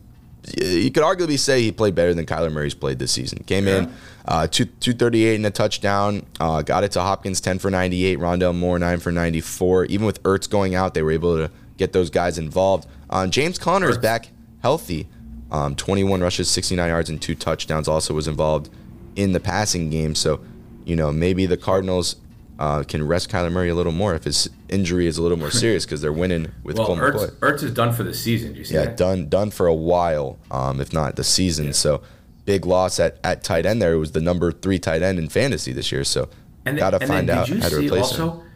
[0.57, 3.43] you could arguably say he played better than Kyler Murray's played this season.
[3.43, 3.78] Came yeah.
[3.78, 3.93] in
[4.26, 6.26] uh, two, 238 and a touchdown.
[6.39, 8.18] Uh, got it to Hopkins 10 for 98.
[8.18, 9.86] Rondale Moore 9 for 94.
[9.86, 12.88] Even with Ertz going out, they were able to get those guys involved.
[13.12, 14.30] Um, James Conner is back
[14.64, 15.07] healthy.
[15.51, 17.88] Um, 21 rushes, 69 yards, and two touchdowns.
[17.88, 18.70] Also was involved
[19.16, 20.16] in the passing game.
[20.16, 20.39] So,
[20.86, 22.15] you know, maybe the Cardinals
[22.59, 25.49] uh, can rest Kyler Murray a little more if his injury is a little more
[25.49, 28.55] serious because they're winning with well, Colt Ertz, Ertz is done for the season.
[28.55, 28.97] You see yeah, that?
[28.97, 31.67] done done for a while, um, if not the season.
[31.67, 31.71] Yeah.
[31.71, 32.03] So
[32.45, 33.93] big loss at, at tight end there.
[33.93, 36.03] It was the number three tight end in fantasy this year.
[36.03, 36.29] So
[36.65, 38.47] and got to find then, out how to replace also, him.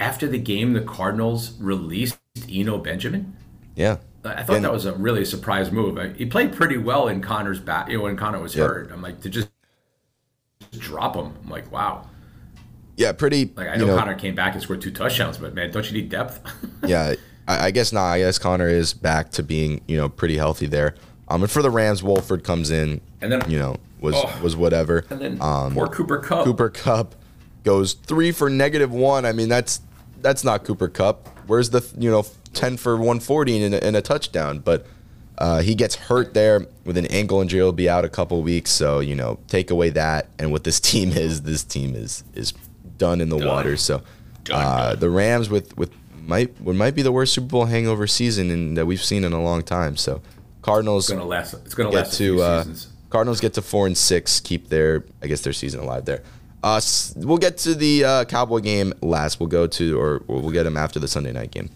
[0.00, 2.18] After the game, the Cardinals released
[2.50, 3.36] Eno Benjamin.
[3.76, 3.98] Yeah.
[4.24, 6.16] I thought and, that was a really surprise move.
[6.16, 7.90] He played pretty well in Conner's back.
[7.90, 9.48] You know, when Connor was hurt, I'm like to just
[10.78, 11.34] drop him.
[11.42, 12.08] I'm like, wow.
[12.96, 13.50] Yeah, pretty.
[13.56, 16.00] Like I know, know Conner came back and scored two touchdowns, but man, don't you
[16.00, 16.40] need depth?
[16.86, 17.14] yeah,
[17.48, 18.06] I, I, guess not.
[18.12, 20.94] I guess Conner is back to being you know pretty healthy there.
[21.28, 24.54] Um, and for the Rams, Wolford comes in, and then you know was oh, was
[24.54, 25.04] whatever.
[25.10, 26.44] And then um, poor Cooper Kupp.
[26.44, 27.16] Cooper Kupp
[27.64, 29.24] goes three for negative one.
[29.24, 29.80] I mean, that's
[30.20, 31.28] that's not Cooper Kupp.
[31.48, 34.60] Where's the you know ten for one forty and a touchdown?
[34.60, 34.86] But
[35.38, 37.60] uh, he gets hurt there with an ankle injury.
[37.60, 38.70] He'll be out a couple weeks.
[38.70, 42.52] So you know, take away that, and what this team is, this team is is
[42.98, 43.48] done in the done.
[43.48, 43.76] water.
[43.76, 44.02] So
[44.50, 45.90] uh, the Rams with with
[46.26, 49.32] might what might be the worst Super Bowl hangover season in, that we've seen in
[49.32, 49.96] a long time.
[49.96, 50.22] So
[50.62, 51.10] Cardinals.
[51.10, 51.54] It's gonna last.
[51.54, 52.64] It's gonna last to uh,
[53.10, 56.22] Cardinals get to four and six, keep their I guess their season alive there.
[56.62, 56.80] Uh,
[57.16, 59.38] we'll get to the uh, Cowboy game last.
[59.38, 61.68] We'll go to or we'll get them after the Sunday night game.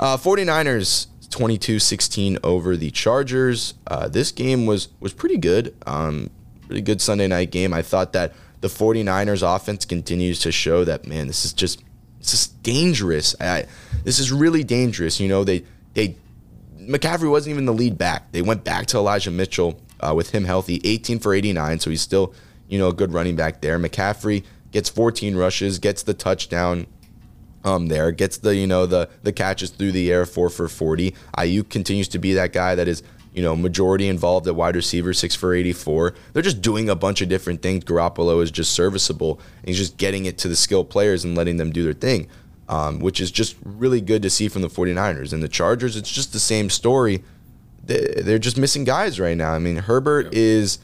[0.00, 3.74] Uh, 49ers 22-16 over the Chargers.
[3.88, 5.74] Uh, this game was was pretty good.
[5.84, 6.30] Um,
[6.66, 7.74] pretty good Sunday night game.
[7.74, 11.82] I thought that the 49ers offense continues to show that man, this is just
[12.20, 13.34] this is dangerous.
[13.40, 13.66] I,
[14.04, 15.18] this is really dangerous.
[15.18, 15.64] You know, they
[15.94, 16.16] they
[16.78, 18.30] McCaffrey wasn't even the lead back.
[18.32, 22.00] They went back to Elijah Mitchell uh, with him healthy, 18 for 89, so he's
[22.00, 22.32] still
[22.68, 23.78] you know a good running back there.
[23.78, 26.86] McCaffrey gets 14 rushes, gets the touchdown
[27.64, 31.14] um, there, gets the you know the the catches through the air, four for 40.
[31.36, 33.02] Aiyuk continues to be that guy that is
[33.34, 36.14] you know, majority involved at wide receiver, six for 84.
[36.32, 37.84] They're just doing a bunch of different things.
[37.84, 39.40] Garoppolo is just serviceable.
[39.58, 42.28] And he's just getting it to the skilled players and letting them do their thing,
[42.68, 45.32] um, which is just really good to see from the 49ers.
[45.32, 47.24] And the Chargers, it's just the same story.
[47.82, 49.52] They're just missing guys right now.
[49.52, 50.38] I mean, Herbert yeah.
[50.38, 50.78] is,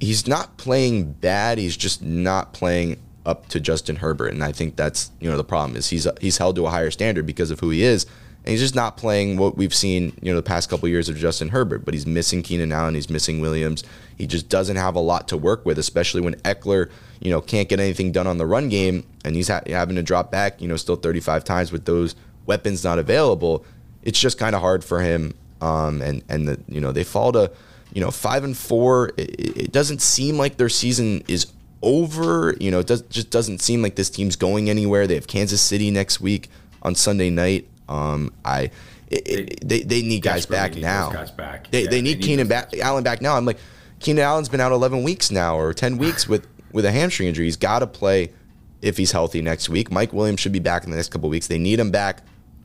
[0.00, 1.58] he's not playing bad.
[1.58, 4.32] He's just not playing up to Justin Herbert.
[4.32, 6.90] And I think that's, you know, the problem is he's, he's held to a higher
[6.90, 8.06] standard because of who he is
[8.44, 11.08] and he's just not playing what we've seen, you know, the past couple of years
[11.08, 11.84] of Justin Herbert.
[11.84, 13.84] But he's missing Keenan Allen, he's missing Williams.
[14.18, 16.90] He just doesn't have a lot to work with, especially when Ekeler
[17.22, 20.02] you know, can't get anything done on the run game, and he's ha- having to
[20.02, 22.16] drop back, you know, still 35 times with those
[22.46, 23.64] weapons not available.
[24.02, 25.34] It's just kind of hard for him.
[25.60, 27.52] Um, and and the, you know they fall to,
[27.92, 29.12] you know, five and four.
[29.16, 31.46] It, it doesn't seem like their season is
[31.82, 32.54] over.
[32.60, 35.06] You know, it does, just doesn't seem like this team's going anywhere.
[35.06, 36.48] They have Kansas City next week
[36.82, 37.68] on Sunday night.
[37.88, 38.70] Um, I
[39.12, 41.10] it, they, they need guys back need now.
[41.10, 41.70] Guys back.
[41.70, 43.36] They, yeah, they need, need Keenan back, Allen back now.
[43.36, 43.58] I'm like,
[44.00, 47.44] Keenan Allen's been out 11 weeks now or 10 weeks with with a hamstring injury.
[47.44, 48.32] He's got to play
[48.80, 49.90] if he's healthy next week.
[49.90, 51.46] Mike Williams should be back in the next couple weeks.
[51.46, 52.22] They need him back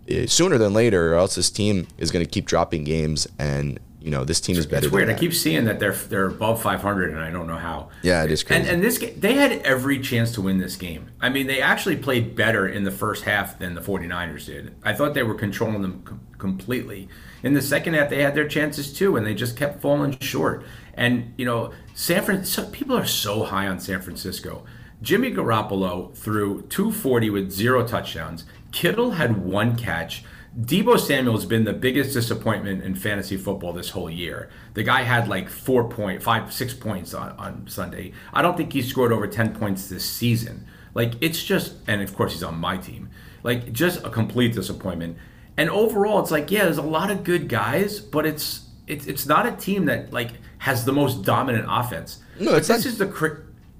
[0.07, 3.79] eh, sooner than later, or else this team is going to keep dropping games and
[4.07, 4.85] you know this team is better.
[4.85, 5.09] It's weird.
[5.09, 7.89] I keep seeing that they're they're above 500, and I don't know how.
[8.03, 8.61] Yeah, it is crazy.
[8.61, 11.11] And, and this they had every chance to win this game.
[11.19, 14.73] I mean, they actually played better in the first half than the 49ers did.
[14.81, 17.09] I thought they were controlling them com- completely.
[17.43, 20.63] In the second half, they had their chances too, and they just kept falling short.
[20.93, 24.63] And you know, San Francisco people are so high on San Francisco.
[25.01, 28.45] Jimmy Garoppolo threw 240 with zero touchdowns.
[28.71, 30.23] Kittle had one catch.
[30.59, 34.49] Deebo Samuel has been the biggest disappointment in fantasy football this whole year.
[34.73, 38.13] The guy had like four point, five, six points on, on Sunday.
[38.33, 40.65] I don't think he scored over 10 points this season.
[40.95, 43.09] Like, it's just, and of course, he's on my team.
[43.43, 45.17] Like, just a complete disappointment.
[45.57, 49.25] And overall, it's like, yeah, there's a lot of good guys, but it's it's it's
[49.25, 52.19] not a team that like has the most dominant offense.
[52.39, 53.07] No, it's this not, is the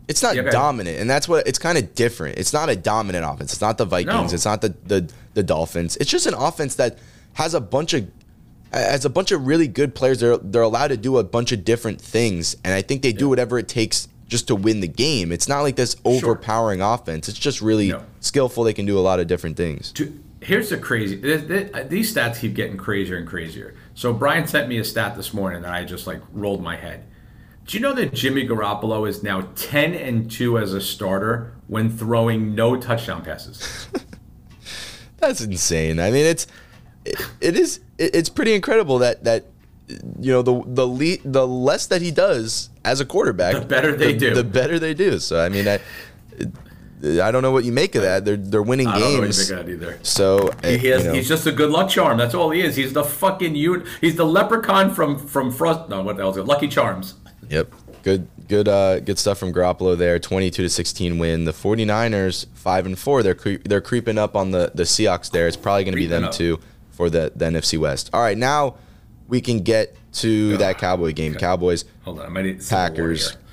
[0.08, 2.38] it's not yeah, dominant, and that's what it's kind of different.
[2.38, 3.51] It's not a dominant offense.
[3.51, 4.32] It's not the Vikings.
[4.32, 4.36] No.
[4.36, 5.97] It's not the, the the Dolphins.
[5.97, 6.97] It's just an offense that
[7.34, 8.10] has a bunch of
[8.72, 10.20] has a bunch of really good players.
[10.20, 13.28] They're they're allowed to do a bunch of different things, and I think they do
[13.28, 15.32] whatever it takes just to win the game.
[15.32, 16.93] It's not like this overpowering sure.
[16.93, 17.30] offense.
[17.30, 18.03] It's just really no.
[18.20, 18.64] skillful.
[18.64, 19.93] They can do a lot of different things.
[20.39, 21.18] Here's the crazy.
[21.18, 23.76] Uh, these stats keep getting crazier and crazier.
[23.95, 27.03] So Brian sent me a stat this morning that I just like rolled my head.
[27.68, 31.89] Do you know that Jimmy Garoppolo is now 10 and 2 as a starter when
[31.89, 33.89] throwing no touchdown passes?
[35.18, 35.99] That's insane.
[35.99, 36.47] I mean, it's
[37.03, 39.47] it, it is it's pretty incredible that that
[39.88, 43.95] you know the the le- the less that he does as a quarterback, the better
[43.95, 44.34] they the, do.
[44.36, 45.20] The better they do.
[45.20, 45.80] So I mean, I
[47.03, 48.24] I don't know what you make of that.
[48.24, 49.03] They're they're winning I games.
[49.03, 49.99] don't know what you make of that either.
[50.03, 52.18] So He has, you know, He's just a good luck charm.
[52.18, 52.76] That's all he is.
[52.76, 53.86] He's the fucking you.
[53.99, 55.89] He's the leprechaun from from Frost.
[55.89, 56.45] No, what the hell is it?
[56.45, 57.15] Lucky Charms.
[57.49, 57.71] Yep.
[58.03, 60.17] Good good uh good stuff from Garoppolo there.
[60.19, 61.45] 22 to 16 win.
[61.45, 63.23] The 49ers 5 and 4.
[63.23, 65.47] They're cre- they're creeping up on the the Seahawks there.
[65.47, 66.31] It's probably going to be them up.
[66.31, 66.59] too
[66.91, 68.09] for the the NFC West.
[68.13, 68.75] All right, now
[69.27, 71.33] we can get to that Cowboy game.
[71.35, 73.35] Cowboys Hold on, I might need Packers.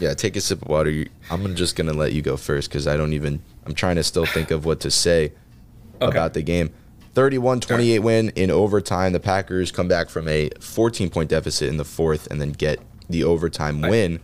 [0.00, 1.04] Yeah, take a sip of water.
[1.30, 4.02] I'm just going to let you go first cuz I don't even I'm trying to
[4.04, 5.32] still think of what to say
[6.00, 6.10] Okay.
[6.10, 6.70] about the game.
[7.14, 9.12] 31-28 win in overtime.
[9.12, 12.80] The Packers come back from a 14 point deficit in the fourth and then get
[13.08, 14.20] the overtime win.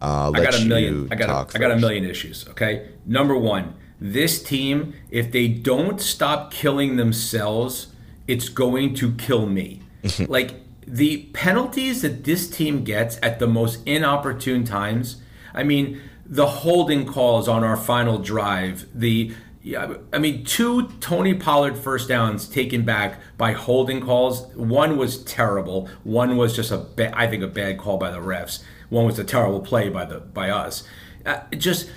[0.00, 1.08] Uh, I got a million.
[1.10, 2.48] I got a, I got a million issues.
[2.48, 7.92] Okay, number one, this team, if they don't stop killing themselves,
[8.26, 9.82] it's going to kill me.
[10.28, 10.56] like
[10.86, 15.22] the penalties that this team gets at the most inopportune times.
[15.54, 18.86] I mean, the holding calls on our final drive.
[18.94, 19.32] The
[19.62, 24.46] yeah, I mean, two Tony Pollard first downs taken back by holding calls.
[24.54, 25.88] One was terrible.
[26.02, 28.62] One was just a ba- I think a bad call by the refs.
[28.88, 30.82] One was a terrible play by the by us.
[31.24, 31.88] Uh, just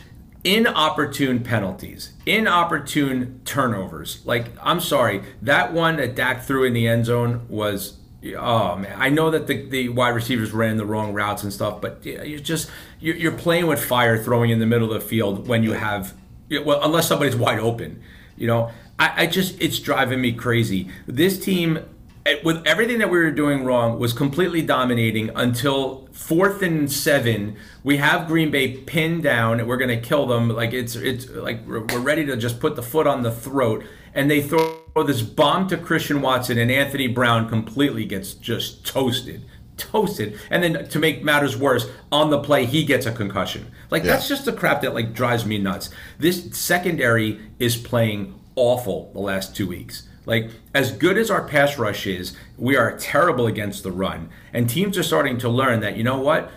[0.44, 4.24] inopportune penalties, inopportune turnovers.
[4.26, 7.98] Like I'm sorry, that one that Dak threw in the end zone was.
[8.38, 11.80] Oh man, I know that the, the wide receivers ran the wrong routes and stuff,
[11.80, 15.62] but you just you're playing with fire, throwing in the middle of the field when
[15.62, 16.16] you have
[16.50, 18.02] yeah, well, unless somebody's wide open.
[18.38, 20.90] You know, I, I just it's driving me crazy.
[21.08, 21.80] This team,
[22.26, 27.56] eh, with everything that we were doing wrong, was completely dominating until fourth and seven.
[27.84, 29.60] We have Green Bay pinned down.
[29.60, 30.50] and We're gonna kill them.
[30.50, 33.84] Like it's it's like we're, we're ready to just put the foot on the throat,
[34.14, 39.46] and they throw this bomb to Christian Watson, and Anthony Brown completely gets just toasted
[39.78, 43.72] toasted and then to make matters worse on the play he gets a concussion.
[43.92, 45.90] Like that's just the crap that like drives me nuts.
[46.18, 50.08] This secondary is playing awful the last two weeks.
[50.26, 54.30] Like as good as our pass rush is we are terrible against the run.
[54.54, 56.52] And teams are starting to learn that you know what?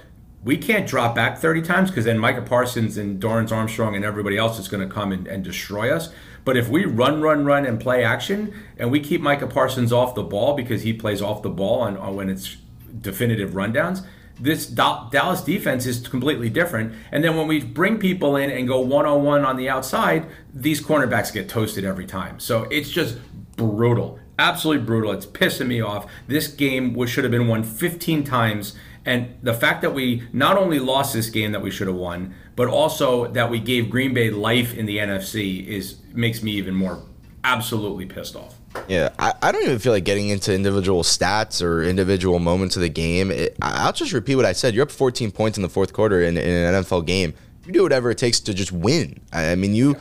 [0.45, 4.39] We can't drop back 30 times because then Micah Parsons and Dorance Armstrong and everybody
[4.39, 6.11] else is going to come and, and destroy us.
[6.45, 10.15] But if we run, run, run and play action and we keep Micah Parsons off
[10.15, 12.57] the ball because he plays off the ball on, on when it's
[13.01, 14.05] definitive rundowns,
[14.41, 16.95] this Dallas defense is completely different.
[17.11, 20.27] And then when we bring people in and go one on one on the outside,
[20.55, 22.39] these cornerbacks get toasted every time.
[22.39, 23.19] So it's just
[23.57, 25.11] brutal, absolutely brutal.
[25.13, 26.11] It's pissing me off.
[26.29, 28.77] This game should have been won 15 times.
[29.05, 32.35] And the fact that we not only lost this game that we should have won,
[32.55, 36.75] but also that we gave Green Bay life in the NFC is makes me even
[36.75, 37.03] more
[37.43, 38.58] absolutely pissed off.
[38.87, 42.83] Yeah, I, I don't even feel like getting into individual stats or individual moments of
[42.83, 43.31] the game.
[43.31, 44.75] It, I- I'll just repeat what I said.
[44.75, 47.35] You're up 14 points in the fourth quarter in, in an NFL game.
[47.67, 49.21] You do whatever it takes to just win.
[49.33, 49.97] I, I mean, you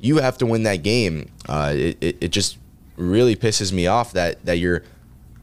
[0.00, 1.30] you have to win that game.
[1.48, 2.58] Uh, it, it, it just
[2.96, 4.82] really pisses me off that that you're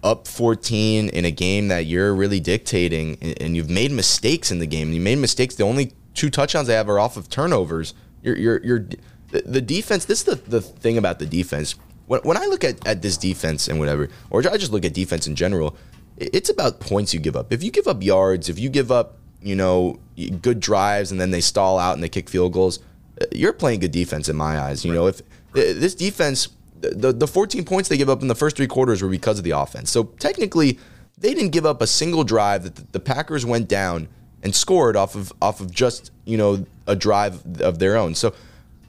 [0.04, 4.60] up 14 in a game that you're really dictating, and, and you've made mistakes in
[4.60, 4.94] the game.
[4.94, 5.56] You made mistakes.
[5.56, 7.94] The only two touchdowns they have are off of turnovers.
[8.24, 8.86] You're you're you're
[9.32, 10.06] the, the defense.
[10.06, 11.76] This is the the thing about the defense.
[12.08, 14.94] When, when I look at, at this defense and whatever, or I just look at
[14.94, 15.78] defense in general,
[16.18, 17.54] it's about points you give up.
[17.54, 20.00] If you give up yards, if you give up, you know,
[20.42, 22.80] good drives and then they stall out and they kick field goals,
[23.22, 24.84] uh, you're playing good defense in my eyes.
[24.84, 26.50] You know, if uh, this defense,
[26.80, 29.44] the the 14 points they give up in the first three quarters were because of
[29.44, 29.92] the offense.
[29.92, 30.80] So technically,
[31.18, 34.08] they didn't give up a single drive that the, the Packers went down
[34.44, 38.16] and scored off of off of just you know a drive of their own.
[38.16, 38.34] So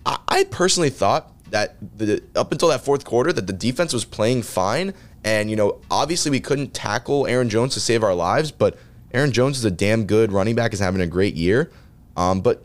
[0.06, 4.04] I, I personally thought that the up until that fourth quarter that the defense was
[4.04, 4.94] playing fine,
[5.24, 8.78] and you know obviously we couldn't tackle Aaron Jones to save our lives, but
[9.12, 11.70] Aaron Jones is a damn good running back, is having a great year.
[12.16, 12.62] Um, but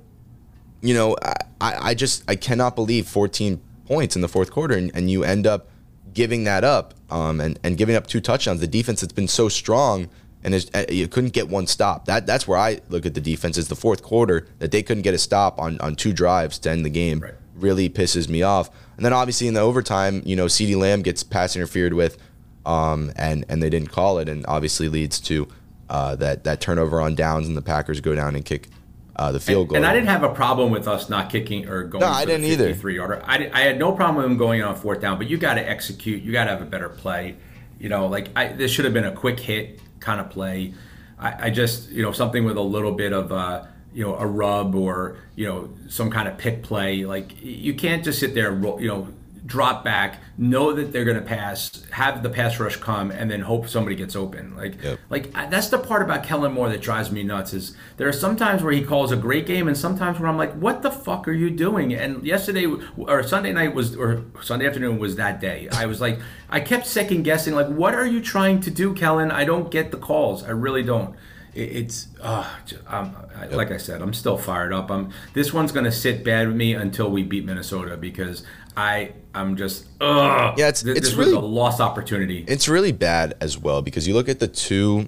[0.82, 1.16] you know
[1.62, 5.24] I, I just I cannot believe 14 points in the fourth quarter, and, and you
[5.24, 5.70] end up
[6.14, 8.60] giving that up um, and and giving up two touchdowns.
[8.60, 10.10] The defense has been so strong.
[10.46, 12.04] And is, uh, you couldn't get one stop.
[12.04, 15.04] That that's where I look at the defense is the fourth quarter that they couldn't
[15.04, 17.34] get a stop on on two drives to end the game Right.
[17.56, 18.70] Really pisses me off.
[18.98, 22.18] And then obviously in the overtime, you know, CeeDee Lamb gets pass interfered with,
[22.66, 25.48] um, and and they didn't call it, and obviously leads to
[25.90, 28.70] uh, that that turnover on downs, and the Packers go down and kick
[29.16, 29.78] uh, the field goal.
[29.78, 32.02] And I didn't have a problem with us not kicking or going.
[32.02, 32.68] No, for I didn't either.
[32.68, 33.22] 53 yarder.
[33.26, 35.68] I, I had no problem with him going on fourth down, but you got to
[35.68, 36.24] execute.
[36.24, 37.36] You got to have a better play.
[37.80, 40.74] You know, like I, this should have been a quick hit kind of play.
[41.20, 44.26] I, I just, you know, something with a little bit of, uh, you know, a
[44.26, 47.06] rub or you know some kind of pick play.
[47.06, 49.08] Like you can't just sit there, you know,
[49.46, 53.42] drop back, know that they're going to pass, have the pass rush come, and then
[53.42, 54.56] hope somebody gets open.
[54.56, 55.00] Like, Yep.
[55.10, 57.54] like that's the part about Kellen Moore that drives me nuts.
[57.54, 60.38] Is there are some times where he calls a great game, and sometimes where I'm
[60.38, 61.94] like, what the fuck are you doing?
[61.94, 62.66] And yesterday
[62.98, 65.68] or Sunday night was, or Sunday afternoon was that day.
[65.74, 66.20] I was like,
[66.50, 69.30] I kept second guessing, like, what are you trying to do, Kellen?
[69.30, 70.44] I don't get the calls.
[70.44, 71.16] I really don't.
[71.56, 72.46] It- It's uh,
[72.88, 74.90] um, I- like I said, I'm still fired up.
[74.92, 78.44] I'm this one's gonna sit bad with me until we beat Minnesota because
[78.76, 80.56] I I'm just ugh.
[80.58, 82.44] Yeah, it's- Th- it's this really- was a lost opportunity.
[82.48, 85.08] It's really bad as well because you look at the two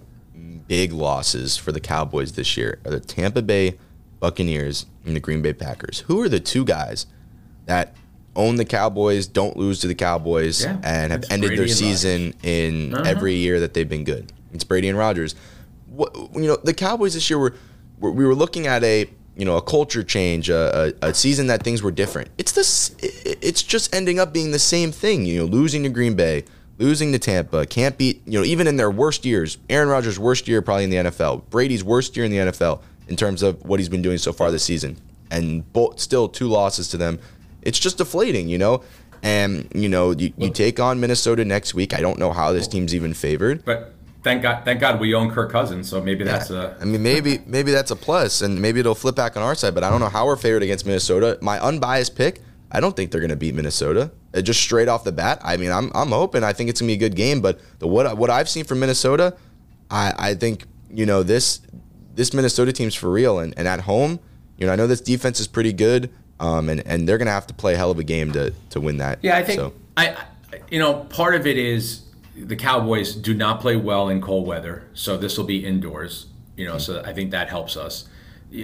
[0.67, 3.75] big losses for the Cowboys this year are the Tampa Bay
[4.19, 5.99] Buccaneers and the Green Bay Packers.
[6.07, 7.05] Who are the two guys
[7.67, 7.93] that
[8.35, 12.33] own the Cowboys, don't lose to the Cowboys, Yeah, and have ended Brady their season
[12.43, 13.03] in Uh-huh.
[13.05, 14.31] every year that they've been good?
[14.53, 15.35] It's Brady and Rodgers.
[15.95, 17.53] What, you know, the Cowboys this year were,
[17.99, 21.47] were we were looking at a you know a culture change, a, a, a season
[21.47, 22.29] that things were different.
[22.37, 22.95] It's this.
[22.99, 25.25] It's just ending up being the same thing.
[25.25, 26.45] You know, losing to Green Bay,
[26.77, 28.21] losing to Tampa, can't beat.
[28.25, 31.49] You know, even in their worst years, Aaron Rodgers' worst year probably in the NFL,
[31.49, 34.51] Brady's worst year in the NFL in terms of what he's been doing so far
[34.51, 34.97] this season,
[35.29, 37.19] and both, still two losses to them.
[37.61, 38.83] It's just deflating, you know.
[39.23, 41.93] And you know, you, you take on Minnesota next week.
[41.95, 43.65] I don't know how this team's even favored.
[43.65, 43.94] But
[44.25, 46.75] thank God, thank God we own Kirk Cousins, so maybe that's a.
[46.81, 49.73] I mean, maybe maybe that's a plus, and maybe it'll flip back on our side.
[49.73, 51.37] But I don't know how we're favored against Minnesota.
[51.41, 54.11] My unbiased pick, I don't think they're going to beat Minnesota.
[54.33, 56.43] Uh, Just straight off the bat, I mean, I'm I'm hoping.
[56.43, 57.39] I think it's going to be a good game.
[57.39, 59.37] But the what what I've seen from Minnesota,
[59.89, 61.61] I I think you know this
[62.15, 64.19] this Minnesota team's for real, and and at home,
[64.57, 66.09] you know, I know this defense is pretty good.
[66.37, 68.81] Um, and, and they're gonna have to play a hell of a game to, to
[68.81, 69.19] win that.
[69.21, 70.17] Yeah, I think So, I-
[70.69, 72.01] you know, part of it is
[72.35, 76.27] the Cowboys do not play well in cold weather, so this will be indoors.
[76.57, 78.07] You know, so I think that helps us.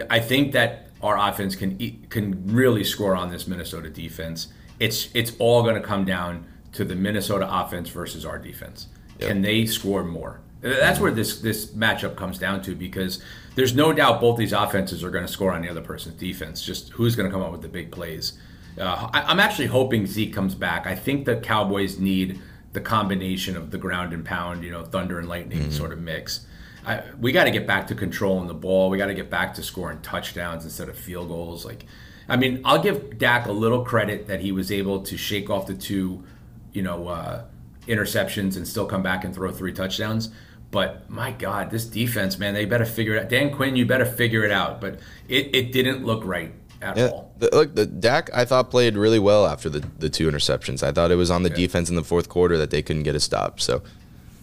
[0.09, 1.78] I think that our offense can
[2.09, 4.47] can really score on this Minnesota defense.
[4.80, 8.88] It's it's all going to come down to the Minnesota offense versus our defense.
[9.19, 10.41] Can they score more?
[10.61, 13.22] That's where this this matchup comes down to because
[13.55, 16.63] there's no doubt both these offenses are going to score on the other person's defense.
[16.63, 18.34] Just who's going to come up with the big plays.
[18.80, 20.88] Uh, I, I'm actually hoping Zeke comes back.
[20.88, 22.39] I think the Cowboys need
[22.74, 26.45] the combination of the ground and pound, you know, thunder and lightning sort of mix.
[26.86, 28.89] I, we got to get back to controlling the ball.
[28.89, 31.65] We got to get back to scoring touchdowns instead of field goals.
[31.65, 31.86] Like,
[32.28, 35.67] I mean, I'll give Dak a little credit that he was able to shake off
[35.67, 36.24] the two,
[36.72, 37.43] you know, uh,
[37.88, 40.30] interceptions and still come back and throw three touchdowns.
[40.72, 43.30] But my God, this defense, man, they better figure it out.
[43.30, 44.80] Dan Quinn, you better figure it out.
[44.80, 47.32] But it, it didn't look right at Yeah, all.
[47.40, 50.84] the, look, the Dak I thought played really well after the, the two interceptions.
[50.84, 53.16] I thought it was on the defense in the fourth quarter that they couldn't get
[53.16, 53.60] a stop.
[53.60, 53.82] So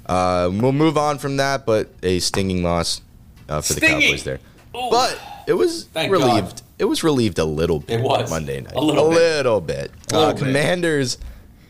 [0.06, 3.00] uh, we'll move on from that, but a stinging loss
[3.48, 4.40] uh, for the Cowboys there.
[4.72, 6.56] But it was Thank relieved.
[6.56, 6.62] God.
[6.78, 8.30] It was relieved a little bit It was.
[8.30, 8.74] Monday night.
[8.74, 9.16] A little bit.
[9.18, 9.90] little bit.
[10.12, 10.38] A little Uh, bit.
[10.38, 11.18] Commanders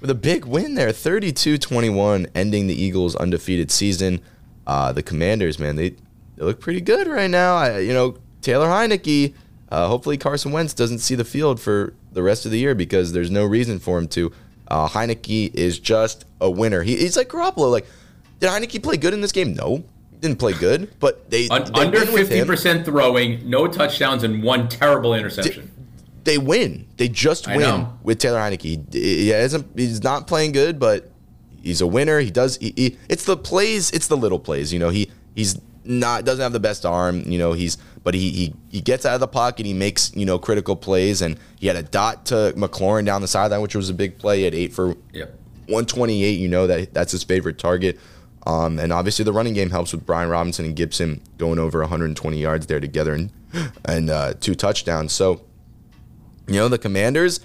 [0.00, 4.20] with a big win there, 32-21, ending the Eagles' undefeated season.
[4.66, 5.90] Uh, the Commanders, man, they,
[6.36, 7.56] they look pretty good right now.
[7.56, 9.34] I, you know, Taylor Heinicke.
[9.70, 13.12] Uh, hopefully, Carson Wentz doesn't see the field for the rest of the year because
[13.12, 14.32] there's no reason for him to.
[14.66, 16.82] Uh, Heinicke is just a winner.
[16.82, 17.70] He, he's like Garoppolo.
[17.70, 17.86] Like,
[18.40, 19.54] did Heinicke play good in this game?
[19.54, 19.84] No,
[20.20, 20.98] didn't play good.
[21.00, 25.70] But they, Un- they under fifty percent throwing, no touchdowns, and one terrible interception.
[26.24, 26.86] They win.
[26.98, 28.62] They just win with Taylor Heinicke.
[28.62, 29.66] He, he hasn't.
[29.74, 31.10] He's not playing good, but
[31.62, 32.20] he's a winner.
[32.20, 32.56] He does.
[32.58, 33.90] He, he, it's the plays.
[33.92, 34.72] It's the little plays.
[34.72, 35.58] You know, he he's
[35.88, 37.22] not doesn't have the best arm.
[37.22, 39.66] You know, he's but he he he gets out of the pocket.
[39.66, 43.28] He makes you know critical plays, and he had a dot to McLaurin down the
[43.28, 44.46] sideline, which was a big play.
[44.46, 45.34] at eight for Yep.
[45.66, 46.38] 128.
[46.38, 47.98] You know that that's his favorite target.
[48.46, 52.38] Um, and obviously the running game helps with Brian Robinson and Gibson going over 120
[52.38, 53.30] yards there together and
[53.84, 55.12] and uh, two touchdowns.
[55.12, 55.42] So
[56.46, 57.40] you know the Commanders,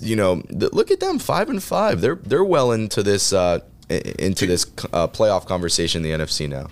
[0.00, 2.00] you know, look at them five and five.
[2.00, 6.66] They're they're well into this uh, into this uh, playoff conversation in the NFC now.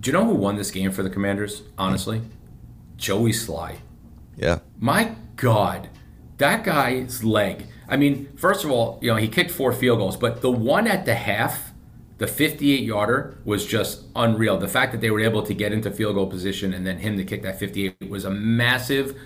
[0.00, 1.62] Do you know who won this game for the Commanders?
[1.76, 2.22] Honestly,
[2.96, 3.76] Joey Slye.
[4.36, 5.88] Yeah, My God,
[6.36, 7.66] that guy's leg.
[7.88, 10.86] I mean, first of all, you know, he kicked four field goals, but the one
[10.86, 11.72] at the half,
[12.18, 14.58] the 58 yarder, was just unreal.
[14.58, 17.16] The fact that they were able to get into field goal position and then him
[17.16, 19.18] to kick that 58 was a massive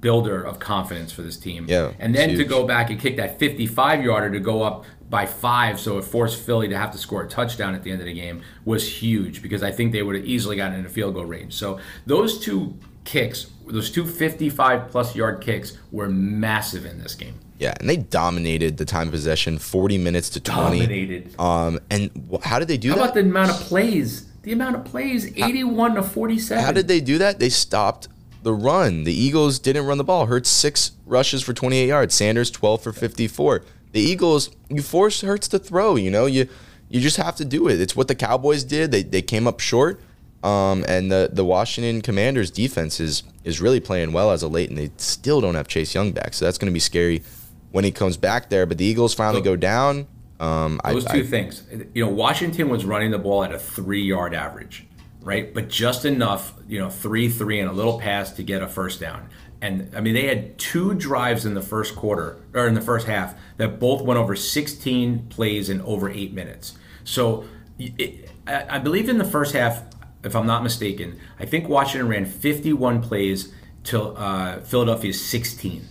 [0.00, 1.64] builder of confidence for this team.
[1.68, 5.24] Yeah, And then to go back and kick that 55 yarder to go up by
[5.26, 8.06] five, so it forced Philly to have to score a touchdown at the end of
[8.06, 11.24] the game was huge because I think they would have easily gotten into field goal
[11.24, 11.54] range.
[11.54, 17.34] So those two kicks, those two 55 plus yard kicks, were massive in this game.
[17.58, 20.78] yeah, and they dominated the time of possession, 40 minutes to 20.
[20.78, 21.40] Dominated.
[21.40, 23.02] Um, and wh- how did they do How that?
[23.02, 24.26] about the amount of plays?
[24.42, 26.62] The amount of plays, 81 to 47.
[26.64, 27.38] How did they do that?
[27.38, 28.08] They stopped
[28.42, 29.04] the run.
[29.04, 30.26] The Eagles didn't run the ball.
[30.26, 32.14] Hurts six rushes for 28 yards.
[32.14, 33.64] Sanders 12 for 54.
[33.92, 35.96] The Eagles, you force Hurts to throw.
[35.96, 36.48] You know, you
[36.88, 37.80] you just have to do it.
[37.80, 38.90] It's what the Cowboys did.
[38.90, 40.00] They they came up short.
[40.42, 44.68] Um, and the the Washington Commanders defense is is really playing well as of late,
[44.68, 47.22] and they still don't have Chase Young back, so that's going to be scary
[47.72, 48.64] when he comes back there.
[48.64, 50.06] But the Eagles finally go down.
[50.38, 53.58] Um, Those I, two I, things, you know, Washington was running the ball at a
[53.58, 54.86] three yard average,
[55.22, 55.52] right?
[55.52, 59.00] But just enough, you know, three three and a little pass to get a first
[59.00, 59.28] down.
[59.60, 63.06] And I mean, they had two drives in the first quarter or in the first
[63.06, 66.76] half that both went over 16 plays in over eight minutes.
[67.04, 67.44] So
[67.78, 69.82] it, I, I believe in the first half,
[70.22, 73.52] if I'm not mistaken, I think Washington ran 51 plays
[73.84, 75.84] to uh, Philadelphia's 16.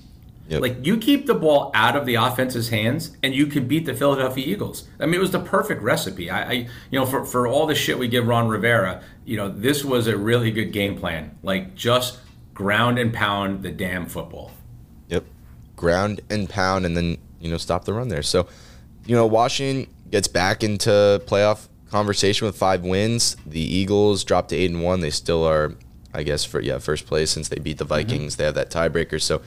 [0.49, 0.61] Yep.
[0.61, 3.93] Like you keep the ball out of the offense's hands, and you can beat the
[3.93, 4.87] Philadelphia Eagles.
[4.97, 6.29] I mean, it was the perfect recipe.
[6.29, 6.53] I, I,
[6.89, 10.07] you know, for for all the shit we give Ron Rivera, you know, this was
[10.07, 11.37] a really good game plan.
[11.43, 12.19] Like just
[12.57, 14.49] ground and pound the damn football.
[15.09, 15.25] Yep,
[15.75, 18.23] ground and pound, and then you know stop the run there.
[18.23, 18.47] So,
[19.05, 23.37] you know, Washington gets back into playoff conversation with five wins.
[23.45, 25.01] The Eagles dropped to eight and one.
[25.01, 25.75] They still are,
[26.15, 28.33] I guess, for yeah first place since they beat the Vikings.
[28.33, 28.37] Mm-hmm.
[28.39, 29.21] They have that tiebreaker.
[29.21, 29.43] So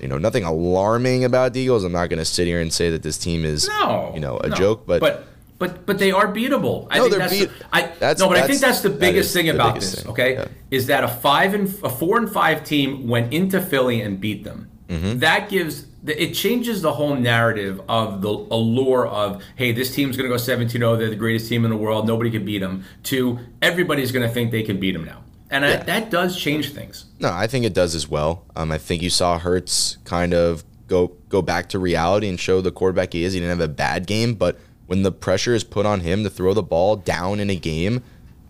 [0.00, 1.84] you know, nothing alarming about the Eagles.
[1.84, 4.38] I'm not going to sit here and say that this team is, no, you know,
[4.38, 4.56] a no.
[4.56, 5.00] joke, but.
[5.00, 5.26] but
[5.58, 6.86] but but they are beatable.
[6.90, 8.80] I no, think they're that's, beat, the, I, that's no, but that's, I think that's
[8.80, 10.02] the biggest that thing about biggest this.
[10.02, 10.12] Thing.
[10.12, 10.48] Okay, yeah.
[10.70, 14.44] is that a five and a four and five team went into Philly and beat
[14.44, 14.70] them.
[14.88, 15.18] Mm-hmm.
[15.20, 20.30] That gives it changes the whole narrative of the allure of hey, this team's going
[20.30, 20.98] to go 17-0.
[20.98, 22.06] They're the greatest team in the world.
[22.06, 22.84] Nobody can beat them.
[23.04, 25.22] To everybody's going to think they can beat them now.
[25.50, 25.70] And yeah.
[25.70, 27.06] I, that does change things.
[27.18, 28.44] No, I think it does as well.
[28.56, 32.60] Um, I think you saw Hurts kind of go go back to reality and show
[32.60, 33.32] the quarterback he is.
[33.32, 36.30] He didn't have a bad game, but when the pressure is put on him to
[36.30, 38.02] throw the ball down in a game,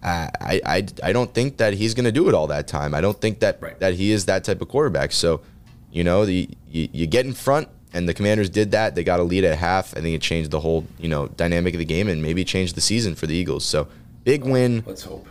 [0.03, 2.95] uh, I, I I don't think that he's going to do it all that time.
[2.95, 3.79] I don't think that right.
[3.81, 5.13] that he is that type of quarterback.
[5.13, 5.41] So,
[5.91, 8.95] you know, the you, you get in front, and the Commanders did that.
[8.95, 9.97] They got a lead at half.
[9.97, 12.77] I think it changed the whole you know dynamic of the game and maybe changed
[12.77, 13.65] the season for the Eagles.
[13.65, 13.89] So,
[14.23, 14.85] big win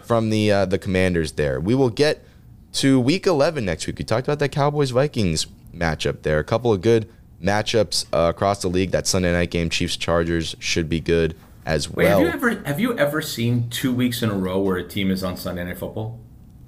[0.04, 1.60] from the uh, the Commanders there.
[1.60, 2.26] We will get
[2.74, 4.00] to Week 11 next week.
[4.00, 6.40] We talked about that Cowboys Vikings matchup there.
[6.40, 7.10] A couple of good
[7.42, 8.92] matchups uh, across the league.
[8.92, 12.20] That Sunday night game, Chiefs Chargers, should be good as Wait, well.
[12.20, 15.12] Have you ever have you ever seen two weeks in a row where a team
[15.12, 16.20] is on Sunday Night Football?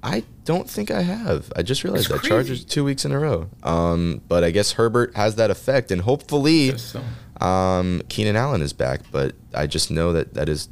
[0.02, 1.52] I don't think I have.
[1.56, 3.48] I just realized that Chargers two weeks in a row.
[3.62, 7.02] Um, but I guess Herbert has that effect, and hopefully, so.
[7.40, 9.00] um, Keenan Allen is back.
[9.10, 10.68] But I just know that that is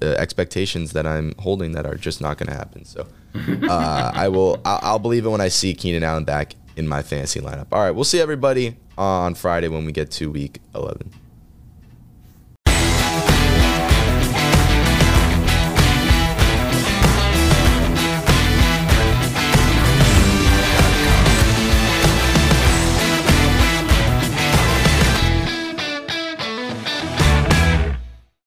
[0.00, 2.84] uh, expectations that I'm holding that are just not going to happen.
[2.84, 3.06] So
[3.68, 4.60] uh, I will.
[4.64, 7.66] I'll, I'll believe it when I see Keenan Allen back in my fantasy lineup.
[7.72, 11.10] All right, we'll see everybody on Friday when we get to week 11.